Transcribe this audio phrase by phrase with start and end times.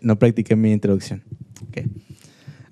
[0.00, 1.22] No practiqué mi introducción.
[1.68, 1.82] Ok.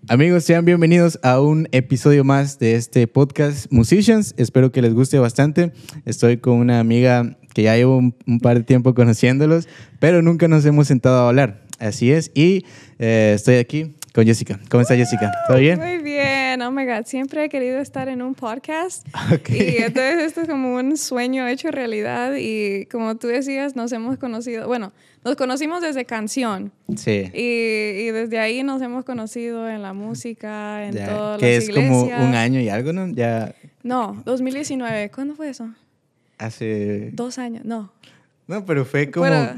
[0.08, 4.34] Amigos, sean bienvenidos a un episodio más de este podcast Musicians.
[4.38, 5.72] Espero que les guste bastante.
[6.06, 9.68] Estoy con una amiga que ya llevo un, un par de tiempo conociéndolos,
[9.98, 11.64] pero nunca nos hemos sentado a hablar.
[11.78, 12.30] Así es.
[12.34, 12.64] Y
[12.98, 14.58] eh, estoy aquí con Jessica.
[14.70, 15.30] ¿Cómo está Jessica?
[15.46, 15.78] ¿Todo bien?
[15.78, 19.50] Muy bien, oh my god, siempre he querido estar en un podcast Ok.
[19.50, 24.16] y entonces esto es como un sueño hecho realidad y como tú decías, nos hemos
[24.18, 24.92] conocido, bueno,
[25.24, 27.30] nos conocimos desde canción Sí.
[27.34, 31.62] y, y desde ahí nos hemos conocido en la música, en Ya, todas que las
[31.64, 31.90] es iglesias.
[31.90, 33.08] como un año y algo, ¿no?
[33.08, 35.68] Ya No, 2019, ¿cuándo fue eso?
[36.38, 37.10] hace...
[37.12, 37.92] Dos años, no.
[38.46, 39.26] No, pero fue como...
[39.26, 39.50] Bueno.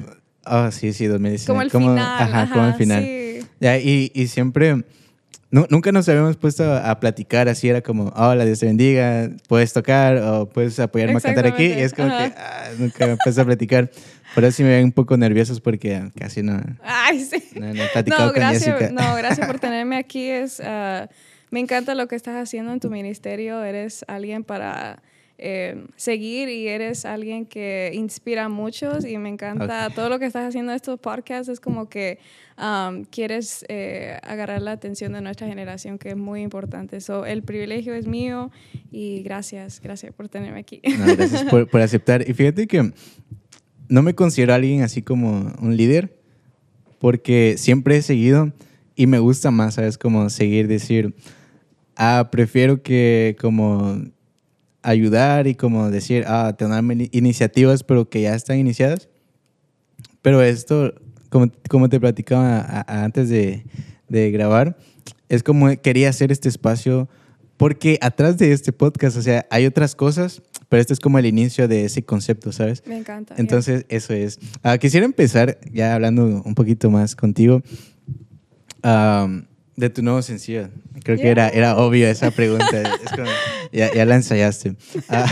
[0.45, 1.47] Ah, sí, sí, 2019.
[1.47, 3.03] Como el final, Ajá, como el ajá, final.
[3.05, 3.30] sí.
[3.61, 4.85] Y, y siempre,
[5.51, 9.31] nu- nunca nos habíamos puesto a, a platicar así, era como, hola, Dios te bendiga,
[9.49, 11.65] puedes tocar o puedes apoyarme a cantar aquí.
[11.67, 13.91] Y es como Exactamente, que ah, nunca me empecé a platicar.
[14.35, 17.43] Por eso sí me ven un poco nerviosos porque casi no, Ay, sí.
[17.59, 18.93] no, no he platicado No, con gracias, Jessica.
[19.03, 20.25] no, gracias por tenerme aquí.
[20.29, 21.09] Es, ah,
[21.51, 23.63] me encanta lo que estás haciendo en tu ministerio.
[23.65, 25.03] Eres alguien para
[25.37, 30.27] eh, seguir y eres alguien que inspira a muchos y me encanta todo lo que
[30.27, 31.49] estás haciendo en estos podcasts.
[31.49, 32.21] Es como que
[32.61, 37.01] um, quieres eh, agarrar la atención de nuestra generación, que es muy importante.
[37.01, 38.51] So, el privilegio es mío
[38.91, 40.81] y gracias, gracias por tenerme aquí.
[40.99, 42.29] No, gracias por, por aceptar.
[42.29, 42.93] Y fíjate que
[43.89, 46.17] no me considero alguien así como un líder,
[46.99, 48.53] porque siempre he seguido
[48.95, 49.99] y me gusta más, ¿sabes?
[49.99, 51.15] Como seguir, decir,
[51.97, 54.03] ah, prefiero que como
[54.83, 59.09] ayudar y como decir, ah, tener iniciativas, pero que ya están iniciadas.
[60.23, 60.95] Pero esto,
[61.31, 63.65] como, como te platicaba a- a- antes de,
[64.09, 64.77] de grabar,
[65.31, 67.09] es como quería hacer este espacio
[67.57, 71.27] porque atrás de este podcast, o sea, hay otras cosas, pero este es como el
[71.27, 72.83] inicio de ese concepto, ¿sabes?
[72.87, 73.35] me encanta.
[73.35, 73.41] yeah.
[73.43, 74.39] Entonces, eso es.
[74.63, 77.63] Ah, quisiera empezar ya hablando un poquito más contigo
[78.83, 80.69] am, de tu nuevo sencillo.
[81.05, 82.83] Creo que era, era obvio esa pregunta.
[82.83, 83.29] Es como-
[83.73, 84.77] ya, ya la ensayaste.
[85.09, 85.27] Ah,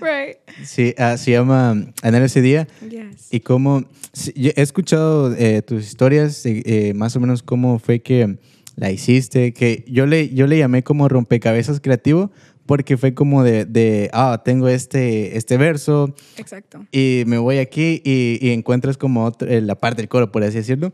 [0.00, 0.36] right.
[0.62, 2.68] Sí, ah, se llama ese día.
[2.88, 3.28] Yes.
[3.32, 8.38] Y cómo, sí, he escuchado eh, tus historias, eh, más o menos cómo fue que
[8.76, 12.30] la hiciste, que yo le, yo le llamé como rompecabezas creativo,
[12.66, 16.86] porque fue como de, de, ah, tengo este, este verso Exacto.
[16.90, 20.42] y me voy aquí y, y encuentras como otra- eh, la parte del coro, por
[20.42, 20.92] así decirlo.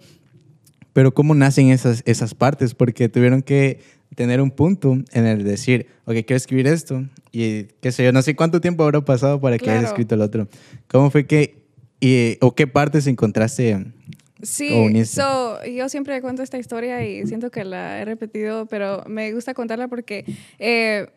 [0.92, 3.78] Pero cómo nacen esas, esas partes, porque tuvieron que
[4.15, 8.22] tener un punto en el decir, ok, quiero escribir esto y qué sé yo, no
[8.22, 9.94] sé cuánto tiempo habrá pasado para que hayas Claro.
[9.94, 10.48] escrito el otro.
[10.88, 11.65] ¿Cómo fue que,
[12.00, 13.75] y, o qué partes encontraste?
[13.76, 13.82] o
[14.43, 19.32] Sí, so, yo siempre cuento esta historia y siento que la he repetido, pero me
[19.32, 20.25] gusta contarla porque
[20.59, 21.09] eh,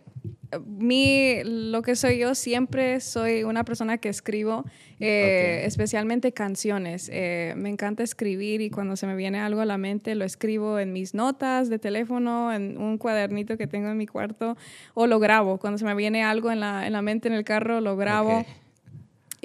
[0.66, 4.66] mi, lo que soy yo siempre soy una persona que escribo,
[5.00, 5.68] eh, Ok.
[5.68, 7.10] especialmente canciones.
[7.12, 10.80] Eh, me encanta escribir y cuando se me viene algo a la mente lo escribo
[10.80, 14.56] en mis notas de teléfono, en un cuadernito que tengo en mi cuarto
[14.94, 15.58] o lo grabo.
[15.58, 18.40] Cuando se me viene algo en la, en la mente en el carro, lo grabo.
[18.40, 18.48] Ok.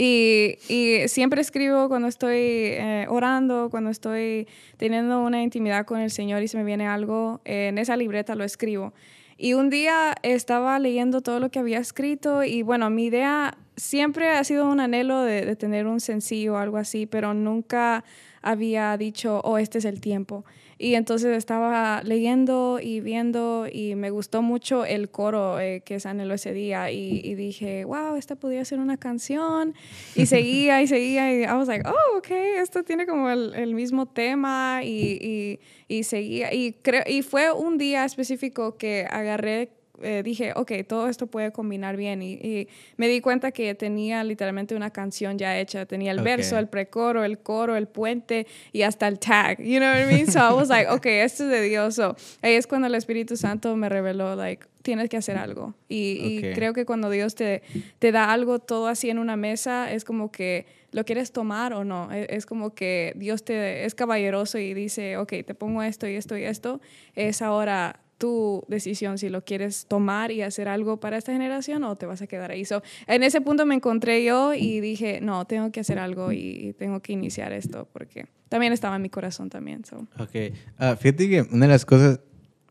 [0.00, 4.46] Y, y siempre escribo cuando estoy eh, orando, cuando estoy
[4.76, 8.36] teniendo una intimidad con el Señor y se me viene algo, eh, en esa libreta
[8.36, 8.92] lo escribo.
[9.40, 14.30] Y un día estaba leyendo todo lo que había escrito y bueno, mi idea siempre
[14.30, 18.04] ha sido un anhelo de, tener un sencillo o algo así, pero nunca
[18.42, 20.44] había dicho, oh, este es el tiempo.
[20.78, 26.08] Y entonces estaba leyendo y viendo y me gustó mucho el coro eh, que se
[26.08, 29.74] anheló ese día y, y dije, wow, esta podría ser una canción.
[30.14, 33.74] Y seguía y seguía y I was like, oh, ok, esto tiene como el, el
[33.74, 36.54] mismo tema y, y, y seguía.
[36.54, 39.70] Y, creo, y fue un día específico que agarré
[40.02, 42.22] eh, dije, ok, todo esto puede combinar bien.
[42.22, 45.86] Y, y me di cuenta que tenía literalmente una canción ya hecha.
[45.86, 49.62] Tenía el verso, el precoro, el coro, el puente y hasta el tag.
[49.62, 50.26] You know what I mean?
[50.26, 51.94] So I was like, ok, esto es de Dios.
[51.94, 55.74] So, ahí es cuando el Espíritu Santo me reveló, like, tienes que hacer algo.
[55.88, 57.62] Y, creo que cuando Dios te,
[57.98, 61.84] te da algo todo así en una mesa, es como que lo quieres tomar o
[61.84, 62.10] no.
[62.12, 66.14] E- Es, como que Dios te es caballeroso y dice, ok, te pongo esto y
[66.14, 66.80] esto y esto.
[67.14, 71.94] Es ahora tu decisión si lo quieres tomar y hacer algo para esta generación o
[71.96, 72.64] te vas a quedar ahí.
[72.64, 76.74] So, en ese punto me encontré yo y dije, no, tengo que hacer algo y
[76.78, 79.84] tengo que iniciar esto porque también estaba en mi corazón también.
[79.84, 80.06] So.
[80.18, 80.52] Ok.
[80.78, 82.18] Ah, fíjate que una de las cosas,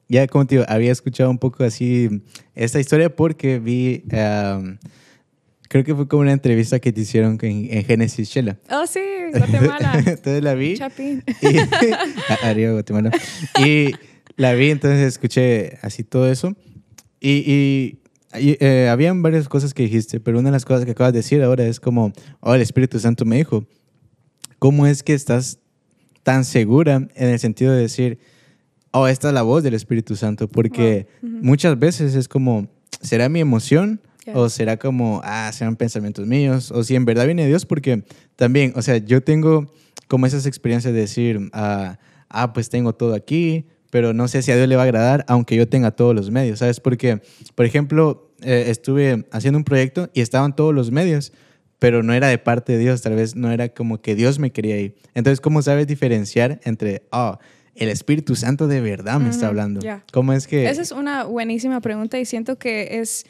[0.09, 2.09] ya como te digo, había escuchado un poco así
[2.53, 4.77] esta historia porque vi, am,
[5.69, 8.57] creo que fue como una entrevista que te hicieron en, en Genesis Shela.
[8.69, 8.99] Oh, sí,
[9.31, 9.93] Guatemala.
[10.05, 10.77] entonces la vi.
[10.77, 11.23] Chapín.
[11.41, 11.57] Y,
[12.29, 13.11] a- arriba Guatemala.
[13.65, 13.91] Y
[14.37, 16.55] la vi, entonces escuché así todo eso.
[17.19, 17.99] Y, y,
[18.39, 21.19] y, eh, habían varias cosas que dijiste, pero una de las cosas que acabas de
[21.19, 23.65] decir ahora es como, oh, el Espíritu Santo me dijo,
[24.59, 25.59] ¿cómo es que estás
[26.23, 28.19] tan segura en el sentido de decir,
[28.91, 32.67] oh, esta es la voz del Espíritu Santo, porque muchas veces es como,
[33.01, 34.01] ¿será mi emoción?
[34.33, 38.03] O será como, ah, serán pensamientos míos, o si en verdad viene Dios, porque
[38.35, 39.73] también, o sea, yo tengo
[40.09, 41.97] como esas experiencias de decir, ah,
[42.29, 45.25] ah, pues tengo todo aquí, pero no sé si a Dios le va a agradar,
[45.27, 46.79] aunque yo tenga todos los medios, ¿sabes?
[46.79, 47.21] Porque,
[47.55, 51.33] por ejemplo, eh, estuve haciendo un proyecto y estaban todos los medios,
[51.79, 54.51] pero no era de parte de Dios, tal vez no era como que Dios me
[54.51, 54.95] quería ir.
[55.13, 57.37] Entonces, ¿cómo sabes diferenciar entre, oh,
[57.75, 59.81] el Espíritu Santo de verdad me está hablando?
[60.11, 60.67] ¿Cómo es que...?
[60.69, 63.25] Esa es una buenísima pregunta y siento que es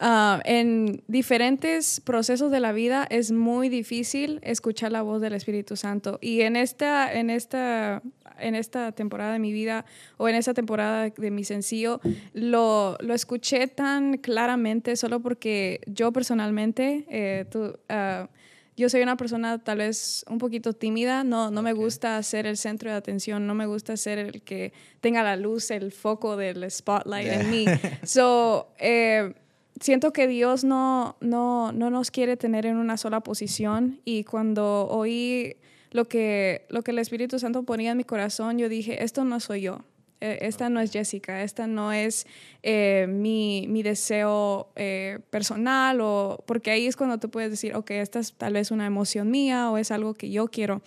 [0.00, 5.76] Ah, en diferentes procesos de la vida es muy difícil escuchar la voz del Espíritu
[5.76, 6.18] Santo.
[6.20, 8.02] Y en esta, en esta,
[8.38, 9.84] en esta temporada de mi vida
[10.16, 12.00] o en esta temporada de mi sencillo,
[12.32, 17.46] lo, lo escuché tan claramente solo porque yo personalmente, eh,
[17.88, 18.28] ah,
[18.76, 22.56] yo soy una persona tal vez un poquito tímida, no, no me gusta ser el
[22.56, 26.68] centro de atención, no me gusta ser el que tenga la luz, el foco del
[26.70, 27.64] spotlight en mí.
[28.04, 29.34] So, eh,
[29.80, 34.88] siento que Dios no, no, no nos quiere tener en una sola posición y cuando
[34.88, 35.56] oí
[35.94, 39.38] lo que, lo que el Espíritu Santo ponía en mi corazón, yo dije, esto no
[39.38, 39.84] soy yo.
[40.20, 42.26] E, esta no es Jessica, esta no es
[42.64, 47.92] eh, mi, mi, deseo eh, personal, o, porque ahí es cuando tú puedes decir, ok,
[47.92, 50.82] esta es tal vez una emoción mía o es algo que yo quiero.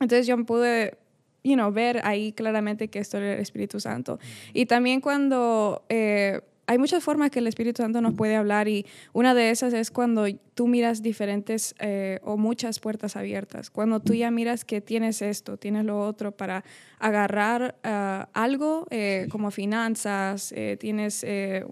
[0.00, 0.96] Entonces yo pude
[1.44, 4.18] you know, ver ahí claramente que esto era el Espíritu Santo.
[4.54, 8.86] Y también cuando eh, hay muchas formas que el Espíritu Santo nos puede hablar y
[9.12, 14.14] una de esas es cuando tú miras diferentes eh, o muchas puertas abiertas, cuando tú
[14.14, 16.64] ya miras que tienes esto, tienes lo otro para
[16.98, 21.24] agarrar ah, algo eh, como finanzas, eh, tienes,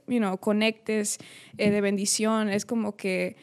[0.07, 1.19] you know, conectes
[1.57, 3.37] de bendición, es como que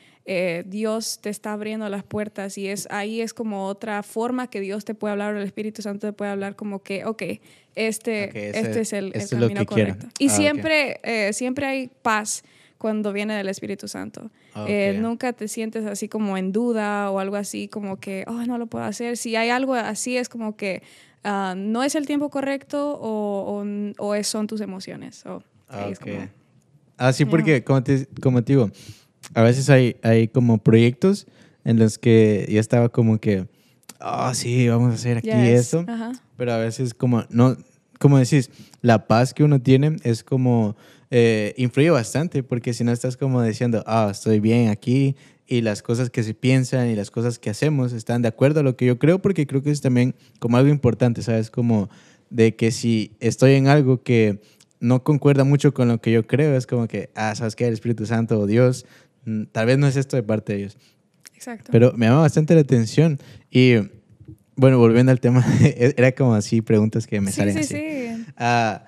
[0.65, 4.83] Dios te está abriendo las puertas y es ahí es como otra forma que Dios
[4.83, 7.23] te puede hablar o el Espíritu Santo te puede hablar como que, ok,
[7.75, 10.07] este, este es el, el camino correcto.
[10.19, 12.43] Y ah, siempre, eh, siempre hay paz
[12.77, 14.29] cuando viene del Espíritu Santo.
[14.53, 18.43] Ah, eh, nunca te sientes así como en duda o algo así como que, oh,
[18.45, 19.17] no lo puedo hacer.
[19.17, 20.83] Si hay algo así es como que
[21.23, 25.17] uh, no es el tiempo correcto o, o, o son tus emociones.
[25.17, 25.89] So, ah,
[26.97, 28.71] ah, sí, porque como te, como te digo,
[29.33, 31.27] a veces hay, hay como proyectos
[31.63, 33.47] en los que ya estaba como que,
[33.99, 35.85] oh, sí, vamos a hacer aquí esto.
[36.37, 37.57] Pero a veces como, no,
[37.99, 38.49] como decís,
[38.81, 40.75] la paz que uno tiene es como,
[41.09, 45.15] eh, influye bastante, porque si no estás como diciendo, ah, estoy bien aquí
[45.47, 48.63] y las cosas que se piensan y las cosas que hacemos están de acuerdo a
[48.63, 51.49] lo que yo creo, porque creo que es también como algo importante, ¿sabes?
[51.49, 51.89] Como
[52.29, 54.41] de que si estoy en algo que
[54.79, 57.67] no concuerda mucho con lo que yo creo, es como que, ah, ¿sabes qué?
[57.67, 58.85] El Espíritu Santo o Dios,
[59.51, 60.77] tal vez no es esto de parte de ellos.
[61.33, 61.69] Exacto.
[61.71, 63.19] Pero me llama bastante la atención
[63.51, 63.75] y
[64.57, 67.75] bueno, volviendo al tema, era como así preguntas que me salen sí, así.
[67.75, 68.25] Sí.
[68.39, 68.79] Uh,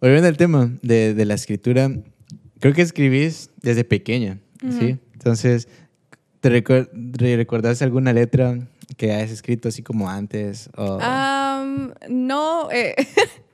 [0.00, 1.90] volviendo al tema de, de, la escritura,
[2.58, 4.98] creo que escribís desde pequeña, ¿sí?
[5.12, 5.68] Entonces,
[6.40, 8.58] ¿te recuerdas alguna letra
[8.96, 10.68] que hayas escrito así como antes?
[10.76, 10.96] O...
[10.96, 12.96] Um, no, eh,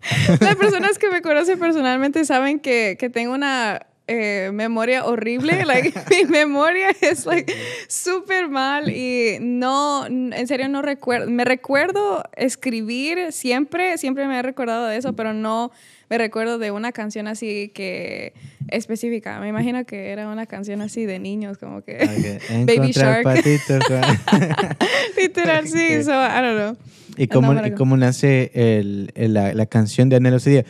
[0.41, 5.65] las personas que me conocen personalmente saben que, que tengo una eh, memoria horrible.
[5.71, 7.53] Like, mi memoria es like
[7.87, 11.31] súper mal y no, en serio no recuerdo.
[11.31, 15.71] Me recuerdo escribir siempre, siempre me he recordado de eso, pero no
[16.11, 18.35] me recuerdo de una canción así que
[18.69, 19.39] específica.
[19.39, 23.25] Me imagino que era una canción así de niños, como que Baby Shark.
[25.17, 26.77] Literal, sí, so, I don't know.
[27.17, 30.39] ¿Y cómo, cómo nace el, la, la, canción de Anhelo?
[30.41, 30.65] Sé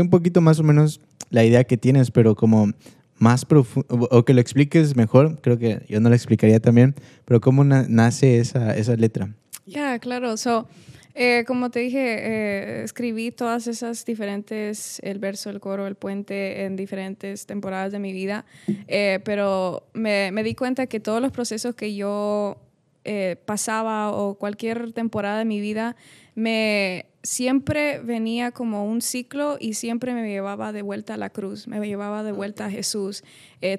[0.00, 2.72] un poquito más o menos la idea que tienes, pero como
[3.18, 7.40] más profundo, o que lo expliques mejor, creo que yo no lo explicaría también, pero
[7.40, 9.28] cómo nace esa, esa letra.
[9.66, 10.36] Ya, claro.
[10.36, 10.66] So,
[11.14, 16.64] eh, como te dije, eh, escribí todas esas diferentes, el verso, el coro, el puente,
[16.64, 18.46] en diferentes temporadas de mi vida,
[18.88, 22.58] eh, pero me, di cuenta que todos los procesos que yo
[23.46, 25.96] pasaba o cualquier temporada de mi vida,
[26.36, 31.66] me siempre venía como un ciclo y siempre me llevaba de vuelta a la cruz,
[31.66, 33.24] me llevaba de vuelta a Jesús.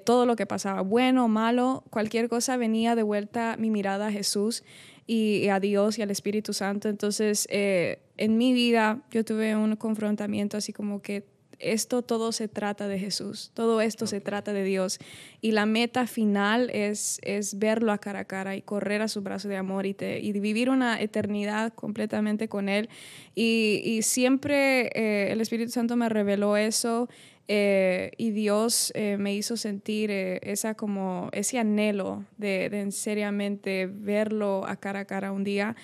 [0.04, 4.64] Todo lo que pasaba, bueno, malo, cualquier cosa venía de vuelta mi mirada a Jesús
[5.06, 6.90] y, a Dios y al Espíritu Santo.
[6.90, 11.26] Entonces, eh, en mi vida yo tuve un confrontamiento así como que
[11.64, 15.00] esto todo se trata de Jesús, todo esto se trata de Dios.
[15.42, 19.22] Y la meta final es, es verlo a cara a cara y correr a su
[19.22, 22.90] brazo de amor y, y vivir una eternidad completamente con Él.
[23.34, 27.10] Y, y siempre eh, el Espíritu Santo me reveló eso
[27.48, 33.90] eh, y Dios eh, me hizo sentir eh, esa como ese anhelo de, de, seriamente
[33.92, 35.76] verlo a cara a cara un día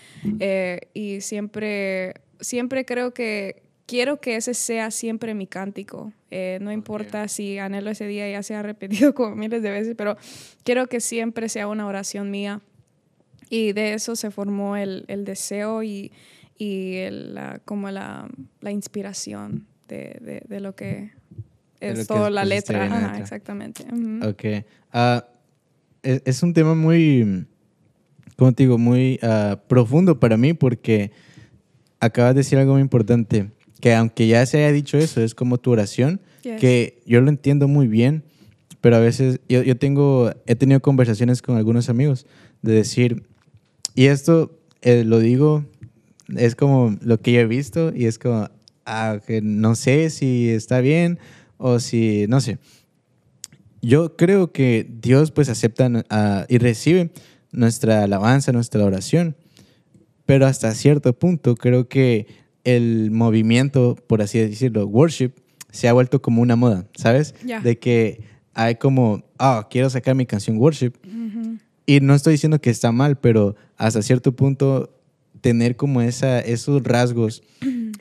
[0.94, 6.14] y siempre siempre creo que quiero que ese sea siempre mi cántico
[6.62, 10.16] no importa si anhelo ese día ya se ha repetido como miles de veces pero
[10.64, 12.62] quiero que siempre sea una oración mía
[13.50, 16.12] y de eso se formó el, el deseo y,
[16.58, 18.30] y la, como la,
[18.62, 21.12] la inspiración de, de, de, lo que
[21.80, 23.18] es toda la letra.
[23.20, 23.86] exactamente.
[24.24, 24.66] Ok.
[24.92, 25.26] Ah,
[26.04, 27.46] e, es, un tema muy,
[28.36, 31.12] como te digo, muy uh, profundo para mí porque
[32.00, 35.58] acabas de decir algo muy importante, que aunque ya se haya dicho eso, es como
[35.58, 38.24] tu oración, que yo lo entiendo muy bien,
[38.82, 42.26] pero a veces yo, yo tengo, he tenido conversaciones con algunos amigos
[42.62, 43.24] de decir,
[43.94, 45.66] y esto eh, lo digo,
[46.36, 48.50] es como lo que yo he visto y es como,
[48.86, 51.20] ah, que no sé si está bien
[51.60, 52.58] o si, no sé.
[53.82, 57.12] Yo creo que Dios pues acepta uh, y recibe
[57.52, 59.36] nuestra alabanza, nuestra oración,
[60.26, 62.28] pero hasta cierto punto creo que
[62.64, 65.32] el movimiento, por así decirlo, worship,
[65.72, 67.36] se ha vuelto como una moda, ¿sabes?
[67.64, 68.22] De que
[68.54, 70.94] hay como, ah, quiero sacar mi canción worship.
[71.86, 74.96] Y no estoy diciendo que está mal, pero hasta cierto punto
[75.42, 77.42] tener como esa, esos rasgos.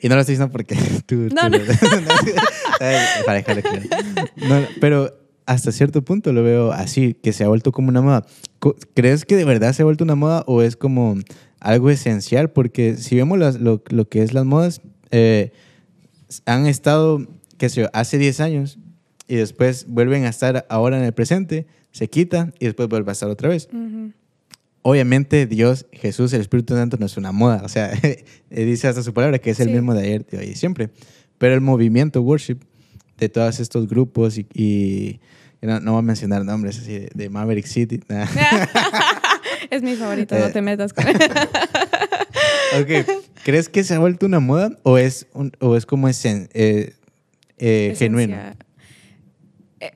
[0.01, 0.75] Y no lo estoy diciendo porque
[1.05, 1.29] tú...
[1.33, 1.57] No, no.
[3.25, 3.61] para claro.
[4.37, 8.25] No, pero hasta cierto punto lo veo así, que se ha vuelto como una moda.
[8.93, 11.17] ¿Crees que de verdad se ha vuelto una moda o es como
[11.59, 12.51] algo esencial?
[12.51, 15.51] Porque si vemos lo, lo, que es las modas, eh,
[16.45, 17.25] han estado,
[17.57, 18.77] qué sé yo, hace 10 años
[19.27, 23.13] y después vuelven a estar ahora en el presente, se quita y después vuelve a
[23.13, 23.69] estar otra vez.
[24.89, 27.91] Obviamente Dios, Jesús, el Espíritu Santo no es una moda, o sea,
[28.49, 30.89] dice hasta su palabra que es el mismo de ayer, de hoy y siempre.
[31.37, 32.57] Pero el movimiento worship
[33.19, 35.19] de todos estos grupos y,
[35.61, 37.99] no, voy a mencionar nombres así de, Maverick City.
[39.69, 41.15] es mi favorito, no te metas con ok,
[43.43, 45.27] ¿crees que se ha vuelto una moda o es,
[45.59, 46.95] o es como eh,
[47.59, 48.37] eh, genuino?
[49.79, 49.91] Eh,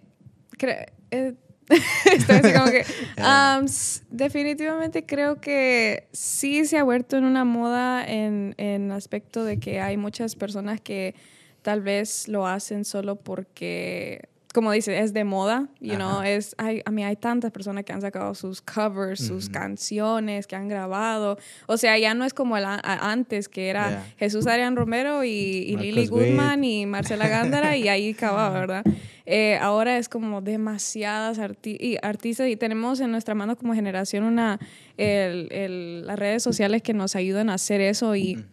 [1.10, 1.34] eh
[2.12, 2.86] Estoy así como que.
[4.10, 9.82] definitivamente creo que sí se ha vuelto en una moda en, en aspecto de que
[9.82, 11.16] hay muchas personas que
[11.62, 16.84] tal vez lo hacen solo porque como dice, es de moda, you know, es, hay,
[16.86, 21.40] a mí hay tantas personas que han sacado sus covers, sus canciones, que han grabado,
[21.66, 26.06] o sea, ya no es como el, antes, que era Jesús Arián Romero y, Lily
[26.06, 28.84] Goodman y Marcela Gándara y ahí acababa, ¿verdad?
[29.26, 34.60] Eh, ahora es como demasiadas artistas y tenemos en nuestra mano como generación una,
[34.98, 38.46] el, las redes sociales que nos ayudan a hacer eso y,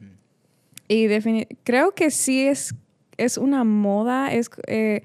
[0.89, 1.09] y
[1.63, 2.75] creo que sí es,
[3.19, 4.49] es una moda, es...
[4.67, 5.03] Eh,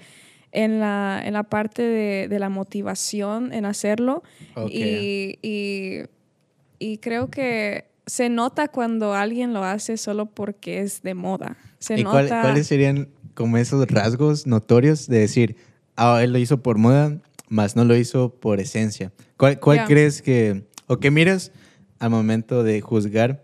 [0.56, 4.24] en la, en la parte de, de la motivación en hacerlo.
[4.70, 6.04] Y, y,
[6.80, 11.58] y, creo que se nota cuando alguien lo hace solo porque es de moda.
[11.80, 12.42] Se ¿Y nota...
[12.42, 15.58] cuáles serían como esos rasgos notorios de decir,
[15.98, 17.18] ah, él lo hizo por moda,
[17.50, 19.12] más no lo hizo por esencia?
[19.38, 21.52] ¿Cuál, cuál crees que, o qué miras
[22.00, 23.44] al momento de juzgar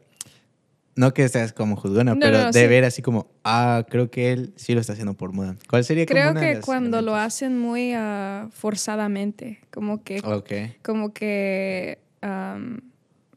[0.95, 4.74] no que estés como juzgona, pero de ver así como, ah, creo que él sí
[4.74, 5.55] lo está haciendo por moda.
[5.69, 10.21] ¿Cuál sería Creo que cuando lo hacen muy uh, forzadamente, como que,
[10.81, 12.00] como que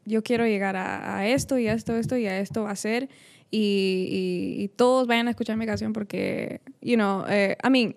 [0.05, 3.09] yo quiero llegar a, esto y a esto, esto y a esto va a ser
[3.51, 7.95] y, y, todos vayan a escuchar mi canción porque, you know, eh, I mean,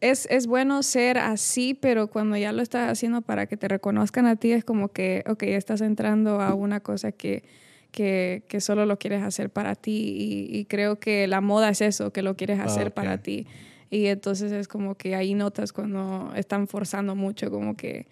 [0.00, 4.26] es, es, bueno ser así, pero cuando ya lo estás haciendo para que te reconozcan
[4.26, 7.44] a ti, es como que, ok, estás entrando a una cosa que
[7.90, 12.12] que, que solo lo quieres hacer para ti y, creo que la moda es eso,
[12.12, 13.46] que lo quieres hacer para ti.
[13.90, 18.06] Y entonces es como que ahí notas cuando están forzando mucho, como que...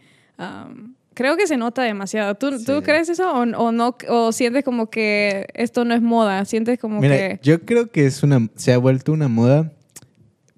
[1.15, 2.35] creo que se nota demasiado.
[2.35, 3.97] ¿Tú, ¿tú crees eso o, o, no?
[4.09, 6.45] ¿O sientes como que esto no es moda?
[6.45, 7.39] ¿Sientes como que...?
[7.43, 9.73] Yo creo que es una, se ha vuelto una moda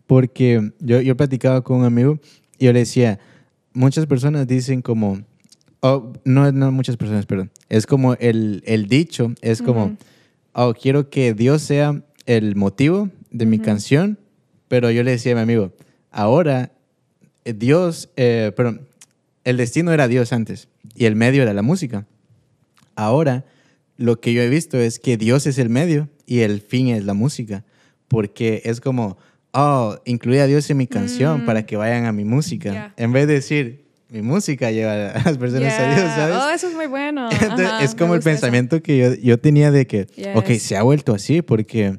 [0.06, 2.18] porque yo, yo platicaba con un amigo
[2.58, 3.18] y yo le decía,
[3.72, 5.20] muchas personas dicen como,
[5.80, 7.50] Oh, no, no muchas personas, perdón.
[7.68, 9.96] Es como el, el dicho, es como,
[10.52, 14.18] oh, quiero que Dios sea el motivo de mi canción,
[14.66, 15.72] pero yo le decía a mi amigo,
[16.10, 16.72] ahora
[17.44, 18.88] eh, Dios, eh, perdón,
[19.44, 22.06] el destino era Dios antes y el medio era la música.
[22.96, 23.44] Ahora
[23.96, 27.04] lo que yo he visto es que Dios es el medio y el fin es
[27.04, 27.64] la música,
[28.08, 29.16] porque es como,
[29.52, 31.46] oh, incluye a Dios en mi canción mm.
[31.46, 35.36] para que vayan a mi música, en vez de decir, mi música lleva a las
[35.38, 36.36] personas a Dios, ¿sabes?
[36.36, 37.28] Oh, eso es muy bueno.
[37.82, 41.42] es como el pensamiento que yo, yo, tenía de que, ok, se ha vuelto así,
[41.42, 41.98] porque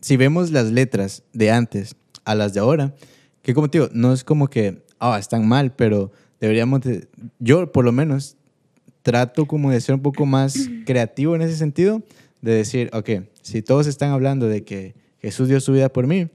[0.00, 2.94] si vemos las letras de antes a las de ahora,
[3.42, 7.08] que como te digo, no es como que, ah, están mal, pero deberíamos, de-
[7.38, 8.36] yo por lo menos
[9.02, 10.54] trato como de ser un poco más
[10.86, 12.02] creativo en ese sentido,
[12.42, 13.08] de decir, ok,
[13.40, 16.28] si todos están hablando de que Jesús dio su vida por mí,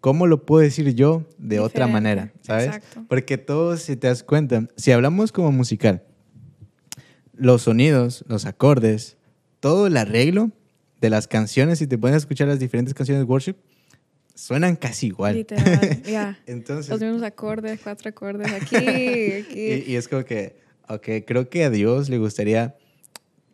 [0.00, 2.32] ¿cómo lo puedo decir yo de otra Diferente, manera?
[2.42, 2.66] ¿Sabes?
[2.66, 3.04] exacto.
[3.08, 6.02] Porque todos, si te das cuenta, si hablamos como musical,
[7.34, 9.16] los sonidos, los acordes,
[9.60, 10.50] todo el arreglo
[11.00, 13.56] de las canciones, si te pones a escuchar las diferentes canciones de worship,
[14.34, 15.34] suenan casi igual.
[15.34, 16.38] Literal, ya.
[16.46, 19.60] Entonces, Los mismos acordes, cuatro acordes aquí, aquí.
[19.60, 20.56] y, y es como que,
[20.88, 22.76] ok, creo que a Dios le gustaría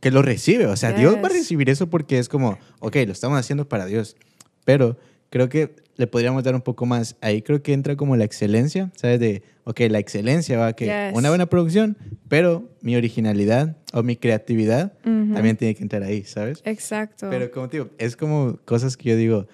[0.01, 0.67] que lo recibe.
[0.67, 1.33] O sea, Dios va a Yes.
[1.39, 4.17] recibir eso porque es como, ok, lo estamos haciendo para Dios.
[4.65, 4.97] Pero
[5.31, 7.17] creo que le podríamos dar un poco más.
[7.21, 9.21] Ahí creo que entra como la excelencia, ¿sabes?
[9.21, 11.17] De, ok, la excelencia va a que Yes.
[11.17, 11.97] una buena producción,
[12.29, 15.35] pero mi originalidad o mi creatividad Ujú.
[15.35, 16.61] también tiene que entrar ahí, ¿sabes?
[16.65, 17.29] Exacto.
[17.31, 19.47] Pero como te digo, es como cosas que yo digo,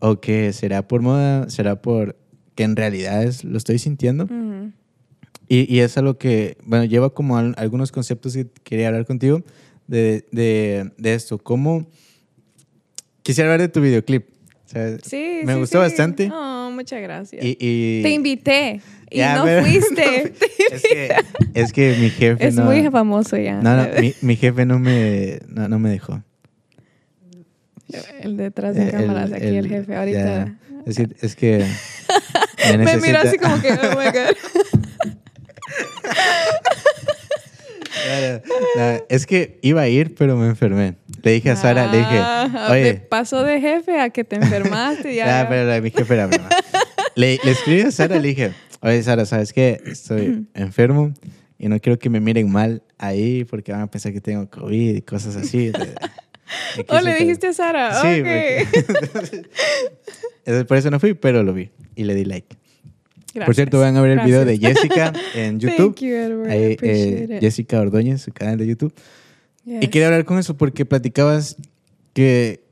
[0.00, 2.16] ok, será por moda, será por
[2.54, 4.24] que en realidad es, lo estoy sintiendo.
[4.24, 4.72] Ujú.
[5.48, 9.42] Y, y es algo que, bueno, lleva como al- algunos conceptos que quería hablar contigo
[9.86, 11.36] de, de, de esto.
[11.36, 11.86] ¿Cómo?
[13.22, 14.28] Quisiera hablar de tu videoclip.
[14.64, 15.82] O sea, Sí, me sí, gustó sí.
[15.90, 16.30] bastante.
[16.32, 17.44] Oh, muchas gracias.
[17.44, 18.80] Y, y- Te invité
[19.10, 20.32] y Ya, no pero- fuiste.
[20.72, 21.14] es, que,
[21.54, 22.64] es que mi jefe es no...
[22.64, 23.60] muy famoso ya.
[23.60, 26.22] no, no, mi, mi jefe no me, no, no me dejó.
[28.22, 29.94] El detrás de Eh, cámaras, aquí el, jefe.
[29.94, 30.56] Ahorita.
[30.86, 31.58] Es, que- es que...
[32.66, 34.36] Me necesita- mira así como que, oh my God.
[38.04, 38.42] Claro,
[38.76, 40.94] no, es que iba a ir, pero me enfermé.
[41.24, 44.36] Le dije a Sara, le dije, Ah, oye, de paso de jefe a que te
[44.36, 45.24] enfermaste ya.
[45.40, 46.48] Ah, pero mi jefe era broma.
[47.16, 49.80] le, le escribí a Sara, le dije, oye Sara, ¿sabes qué?
[49.86, 51.12] Estoy enfermo
[51.58, 54.96] y no quiero que me miren mal ahí porque van a pensar que tengo COVID
[54.96, 55.72] y cosas así.
[56.76, 58.02] Me Oh, le dijiste a Sara.
[58.02, 58.28] Sí, ok.
[60.44, 62.48] porque- por eso no fui, pero lo vi y le di like.
[63.32, 63.56] Por Gracias.
[63.56, 64.82] cierto, van a ver el video de Gracias.
[64.82, 65.94] Jessica en YouTube.
[65.94, 66.50] Thank you, Edward.
[66.50, 67.38] Ahí, eh.
[67.40, 68.92] Jessica Ordóñez, su canal de YouTube.
[69.66, 71.56] Y quería hablar con eso porque platicabas
[72.12, 72.64] que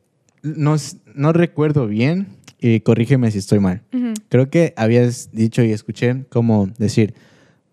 [0.42, 0.76] no,
[1.14, 2.28] no recuerdo bien
[2.60, 3.82] y corrígeme si estoy mal.
[3.92, 4.12] Ujú.
[4.28, 7.14] Creo que habías dicho y escuché como decir,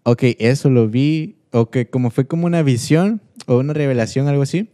[0.04, 4.44] ok, eso lo vi, o que como fue como una visión o una revelación, algo
[4.44, 4.70] así,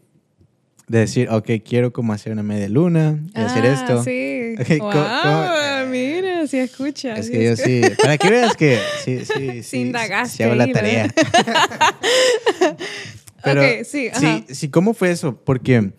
[0.87, 4.03] de decir, ok, quiero como hacer una media luna y hacer Ah, esto.
[4.03, 4.33] Sí.
[4.59, 7.15] Ok, wow, ¿cómo- cómo- mira, si escucha.
[7.17, 9.91] Es que yo sí, para que veas que sí, sí, sí, Sí
[10.29, 11.13] sí hago la tarea.
[13.45, 14.19] Pero sí, ajá.
[14.47, 15.39] sí, sí, ¿cómo fue eso?
[15.43, 15.93] Porque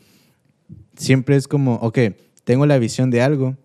[0.96, 1.98] siempre es como, ok,
[2.44, 3.56] tengo la visión de algo,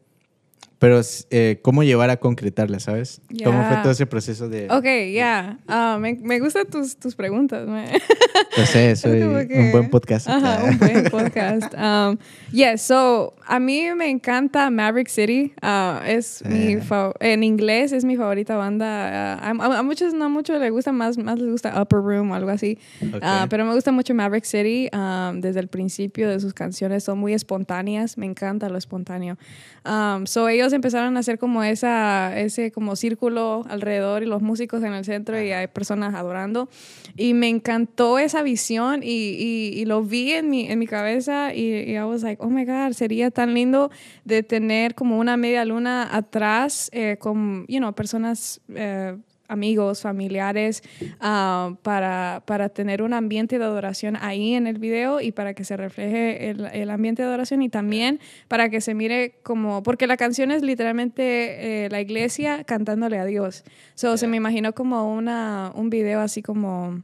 [0.81, 3.21] pero eh, ¿cómo llevar a concretarla, sabes?
[3.43, 5.59] ¿Cómo fue todo ese proceso de Ok, ya.
[5.67, 7.67] Ah, me, me gustan tus, tus preguntas.
[7.67, 10.27] No sé, soy que- un buen podcast.
[10.27, 11.71] Ajá, un buen podcast.
[11.75, 12.17] Um,
[12.51, 15.53] yes, so a mí me encanta Maverick City.
[15.61, 16.81] Ah, es mi Eh.
[16.81, 19.35] fa- en inglés es mi favorita banda.
[19.37, 22.33] Ah, a, a muchos no mucho les gusta más, más les gusta Upper Room o
[22.33, 22.79] algo así.
[23.03, 23.19] Ok.
[23.21, 24.89] Ah, pero me gusta mucho Maverick City.
[24.93, 28.17] um, desde el principio de sus canciones son muy espontáneas.
[28.17, 29.37] Me encanta lo espontáneo.
[29.85, 34.83] Um, so ellos empezaron a hacer como esa, ese como círculo alrededor y los músicos
[34.83, 36.69] en el centro y hay personas adorando.
[37.15, 41.53] Y me encantó esa visión y, y, y lo vi en mi, en mi cabeza
[41.53, 43.91] y, y I was like, oh my God, sería tan lindo
[44.25, 48.61] de tener como una media luna atrás eh, con, you know, personas...
[48.73, 49.17] eh,
[49.51, 50.81] amigos, familiares,
[51.19, 55.63] ah, para, para tener un ambiente de adoración ahí en el video y para que
[55.65, 60.07] se refleje el, el ambiente de adoración y también para que se mire como, porque
[60.07, 63.63] la canción es literalmente eh, la iglesia cantándole a Dios.
[63.95, 67.01] So, Se me imaginó como una, un video así como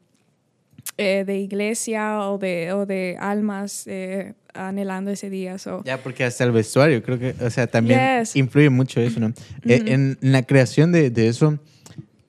[0.98, 5.58] eh, de iglesia o de, o de almas eh, anhelando ese día.
[5.58, 8.36] So, Ya, porque hasta el vestuario, creo que, o sea, también Yes.
[8.36, 9.28] influye mucho eso, ¿no?
[9.66, 11.60] Eh, en, en la creación de, de eso,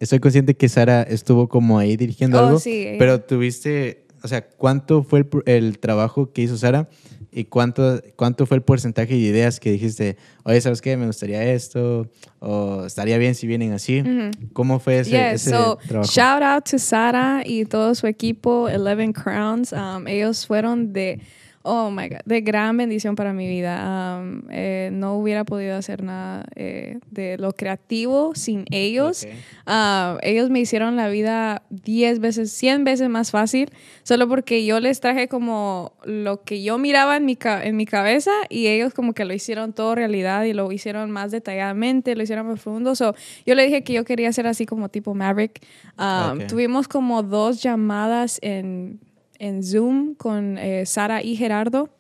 [0.01, 4.47] estoy consciente que Sara estuvo como ahí dirigiendo Oh, algo, sí, pero tuviste, o sea,
[4.49, 6.89] ¿cuánto fue el, el trabajo que hizo Sara
[7.31, 10.97] y cuánto, cuánto fue el porcentaje de ideas que dijiste, oye, ¿sabes qué?
[10.97, 14.01] Me gustaría esto, o estaría bien si vienen así.
[14.01, 14.31] Ujú.
[14.55, 16.11] ¿Cómo fue ese, Yes, ese so trabajo?
[16.11, 19.73] shout out to Sara y todo su equipo, Eleven Crowns.
[19.73, 21.21] Um, ellos fueron de,
[21.69, 24.19] oh my God, de gran bendición para mi vida.
[24.19, 29.25] Um, eh, no hubiera podido hacer nada eh, de lo creativo sin ellos.
[29.25, 29.31] Ok.
[29.67, 33.71] Ah, ellos me hicieron la vida 10 veces, 100 veces más fácil,
[34.03, 38.33] solo porque yo les traje como lo que yo miraba en mi, en mi cabeza
[38.49, 42.47] y ellos como que lo hicieron todo realidad y lo hicieron más detalladamente, lo hicieron
[42.47, 42.95] más profundo.
[42.95, 45.61] So, yo le dije que yo quería ser así como tipo Maverick.
[45.99, 46.35] Ah.
[46.49, 49.01] Tuvimos como dos llamadas en,
[49.39, 51.91] en Zoom con eh, Sara y Gerardo.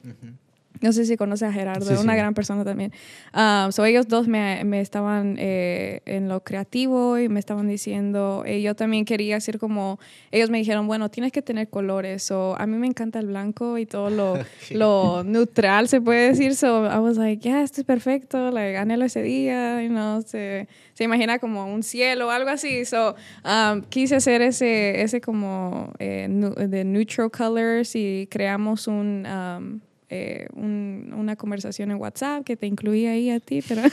[0.80, 2.18] No sé si conoce a Gerardo, Sí, una sí.
[2.18, 2.92] gran persona también.
[3.34, 8.44] Um, so ellos dos me, me estaban eh, en lo creativo y me estaban diciendo,
[8.46, 9.98] y yo también quería hacer como,
[10.30, 12.22] ellos me dijeron, bueno, tienes que tener colores.
[12.22, 14.34] So a mí me encanta el blanco y todo lo,
[14.70, 16.54] lo neutral, se puede decir.
[16.54, 20.68] So I was like, yeah, esto es perfecto, like, anhelo ese día, you know, se,
[20.94, 22.84] se imagina como un cielo o algo así.
[22.84, 29.26] So um, quise hacer ese, ese como eh, de neutral colors y creamos un...
[29.26, 33.82] um, eh, un- una conversación en WhatsApp que te incluía ahí a ti, pero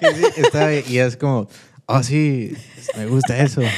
[0.00, 1.48] Sí, ahí y es como,
[1.86, 2.52] oh sí,
[2.96, 3.62] me gusta eso.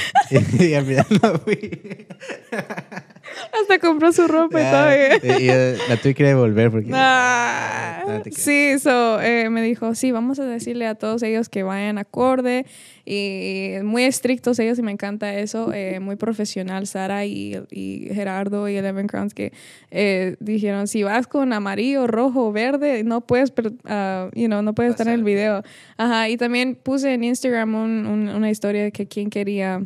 [0.60, 2.06] Y, al final no fui.
[3.60, 4.90] hasta compró su ropa y todo.
[4.90, 6.90] Ya, y, y, eh, la tuve que devolver porque...
[6.94, 8.36] Ah, No creas.
[8.38, 12.66] sí, so, eh, me dijo, sí, vamos a decirle a todos ellos que vayan acorde
[13.04, 18.68] y muy estrictos ellos y me encanta eso, eh, muy profesional Sara y, y Gerardo
[18.68, 19.52] y Eleven Crowns que
[19.90, 23.52] eh, dijeron, si vas con amarillo, rojo, verde, no puedes,
[23.86, 25.62] ah, you know, no puedes estar en el video.
[25.96, 29.82] Ajá, y también puse en Instagram un- un- una historia de que quién quería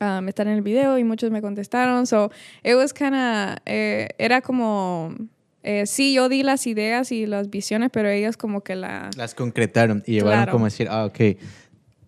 [0.00, 2.06] um, estar en el video y muchos me contestaron.
[2.06, 2.30] So,
[2.64, 5.14] it was kinda, eh, era como,
[5.62, 9.10] eh, sí, yo di las ideas y las visiones, pero ellos como que la...
[9.16, 10.52] Las concretaron y llevaron Claro.
[10.52, 11.18] como a decir, ah, ok,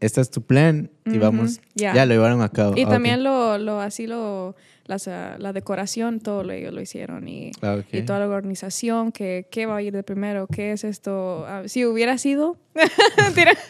[0.01, 1.95] este es tu plan y Ujú, vamos, ya.
[1.95, 2.75] ya lo llevaron a cabo.
[2.77, 6.81] Y Ah, también lo, lo, así lo, las, ah, la decoración, todo lo, ellos lo
[6.81, 7.87] hicieron y, Ah, ok.
[7.95, 11.45] y toda la organización, que qué va a ir de primero, qué es esto.
[11.47, 12.57] Ah, si hubiera sido,
[13.23, 13.53] Mentira.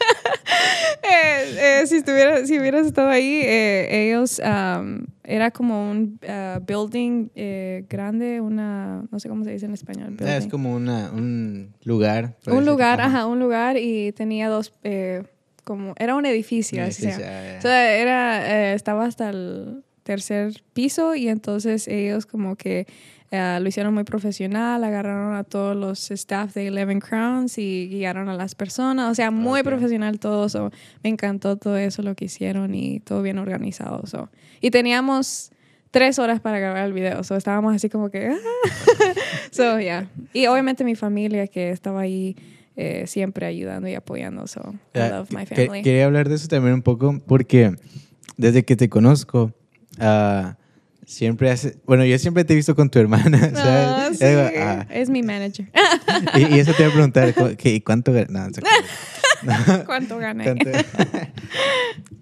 [1.01, 6.19] Eh, eh, si, estuviera, si hubieras estado ahí, eh, ellos, am, era como un
[6.67, 10.17] building eh, grande, una, no sé cómo se dice en español.
[10.19, 10.49] Ah, es building.
[10.49, 12.35] como una, un lugar.
[12.47, 13.09] un lugar, Ajá.
[13.19, 15.23] ajá, un lugar y tenía dos, eh,
[15.69, 16.83] como, era un edificio.
[16.83, 17.11] Así sea.
[17.11, 17.57] edificio, ah, ya.
[17.59, 22.87] O sea, era, eh, estaba hasta el tercer piso y entonces ellos como que
[23.29, 28.29] eh, lo hicieron muy profesional, agarraron a todos los staff de Eleven Crowns y guiaron
[28.29, 29.67] a las personas, o sea, muy Ok.
[29.67, 30.71] profesional todo, so,
[31.03, 34.07] me encantó todo eso lo que hicieron y todo bien organizado.
[34.07, 34.29] so.
[34.61, 35.51] Y teníamos
[35.91, 38.35] tres horas para grabar el video, so, estábamos así como que...
[39.51, 40.09] so, yeah.
[40.33, 42.35] Y obviamente mi familia que estaba ahí
[42.81, 44.61] eh, siempre ayudando y apoyando, so
[44.95, 45.81] I Ah, love my que- family.
[45.83, 47.75] Quería hablar de eso también un poco porque
[48.37, 49.51] desde que te conozco,
[49.99, 50.55] ah,
[51.05, 54.17] siempre hace, bueno, yo siempre te he visto con tu hermana, ¿sabes?
[54.17, 55.69] sí, digo, ah, es mi manager.
[56.35, 58.13] y, y eso te iba a preguntar, ¿cu- qué- ¿cuánto?
[58.13, 58.55] gan- No, no.
[59.85, 60.43] ¿Cuánto gané?
[60.45, 60.69] ¿Cuánto-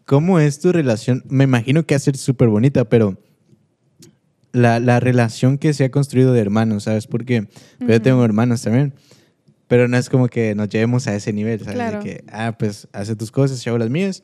[0.05, 1.23] ¿Cómo es tu relación?
[1.29, 3.17] Me imagino que va a ser súper bonita, pero
[4.53, 7.05] la, la relación que se ha construido de hermanos, ¿sabes?
[7.07, 7.47] Porque
[7.79, 8.93] yo tengo hermanos también,
[9.67, 11.75] pero no es como que nos llevemos a ese nivel, ¿sabes?
[11.75, 11.99] Claro.
[11.99, 14.23] De que, ah, pues hace tus cosas, yo hago las mías.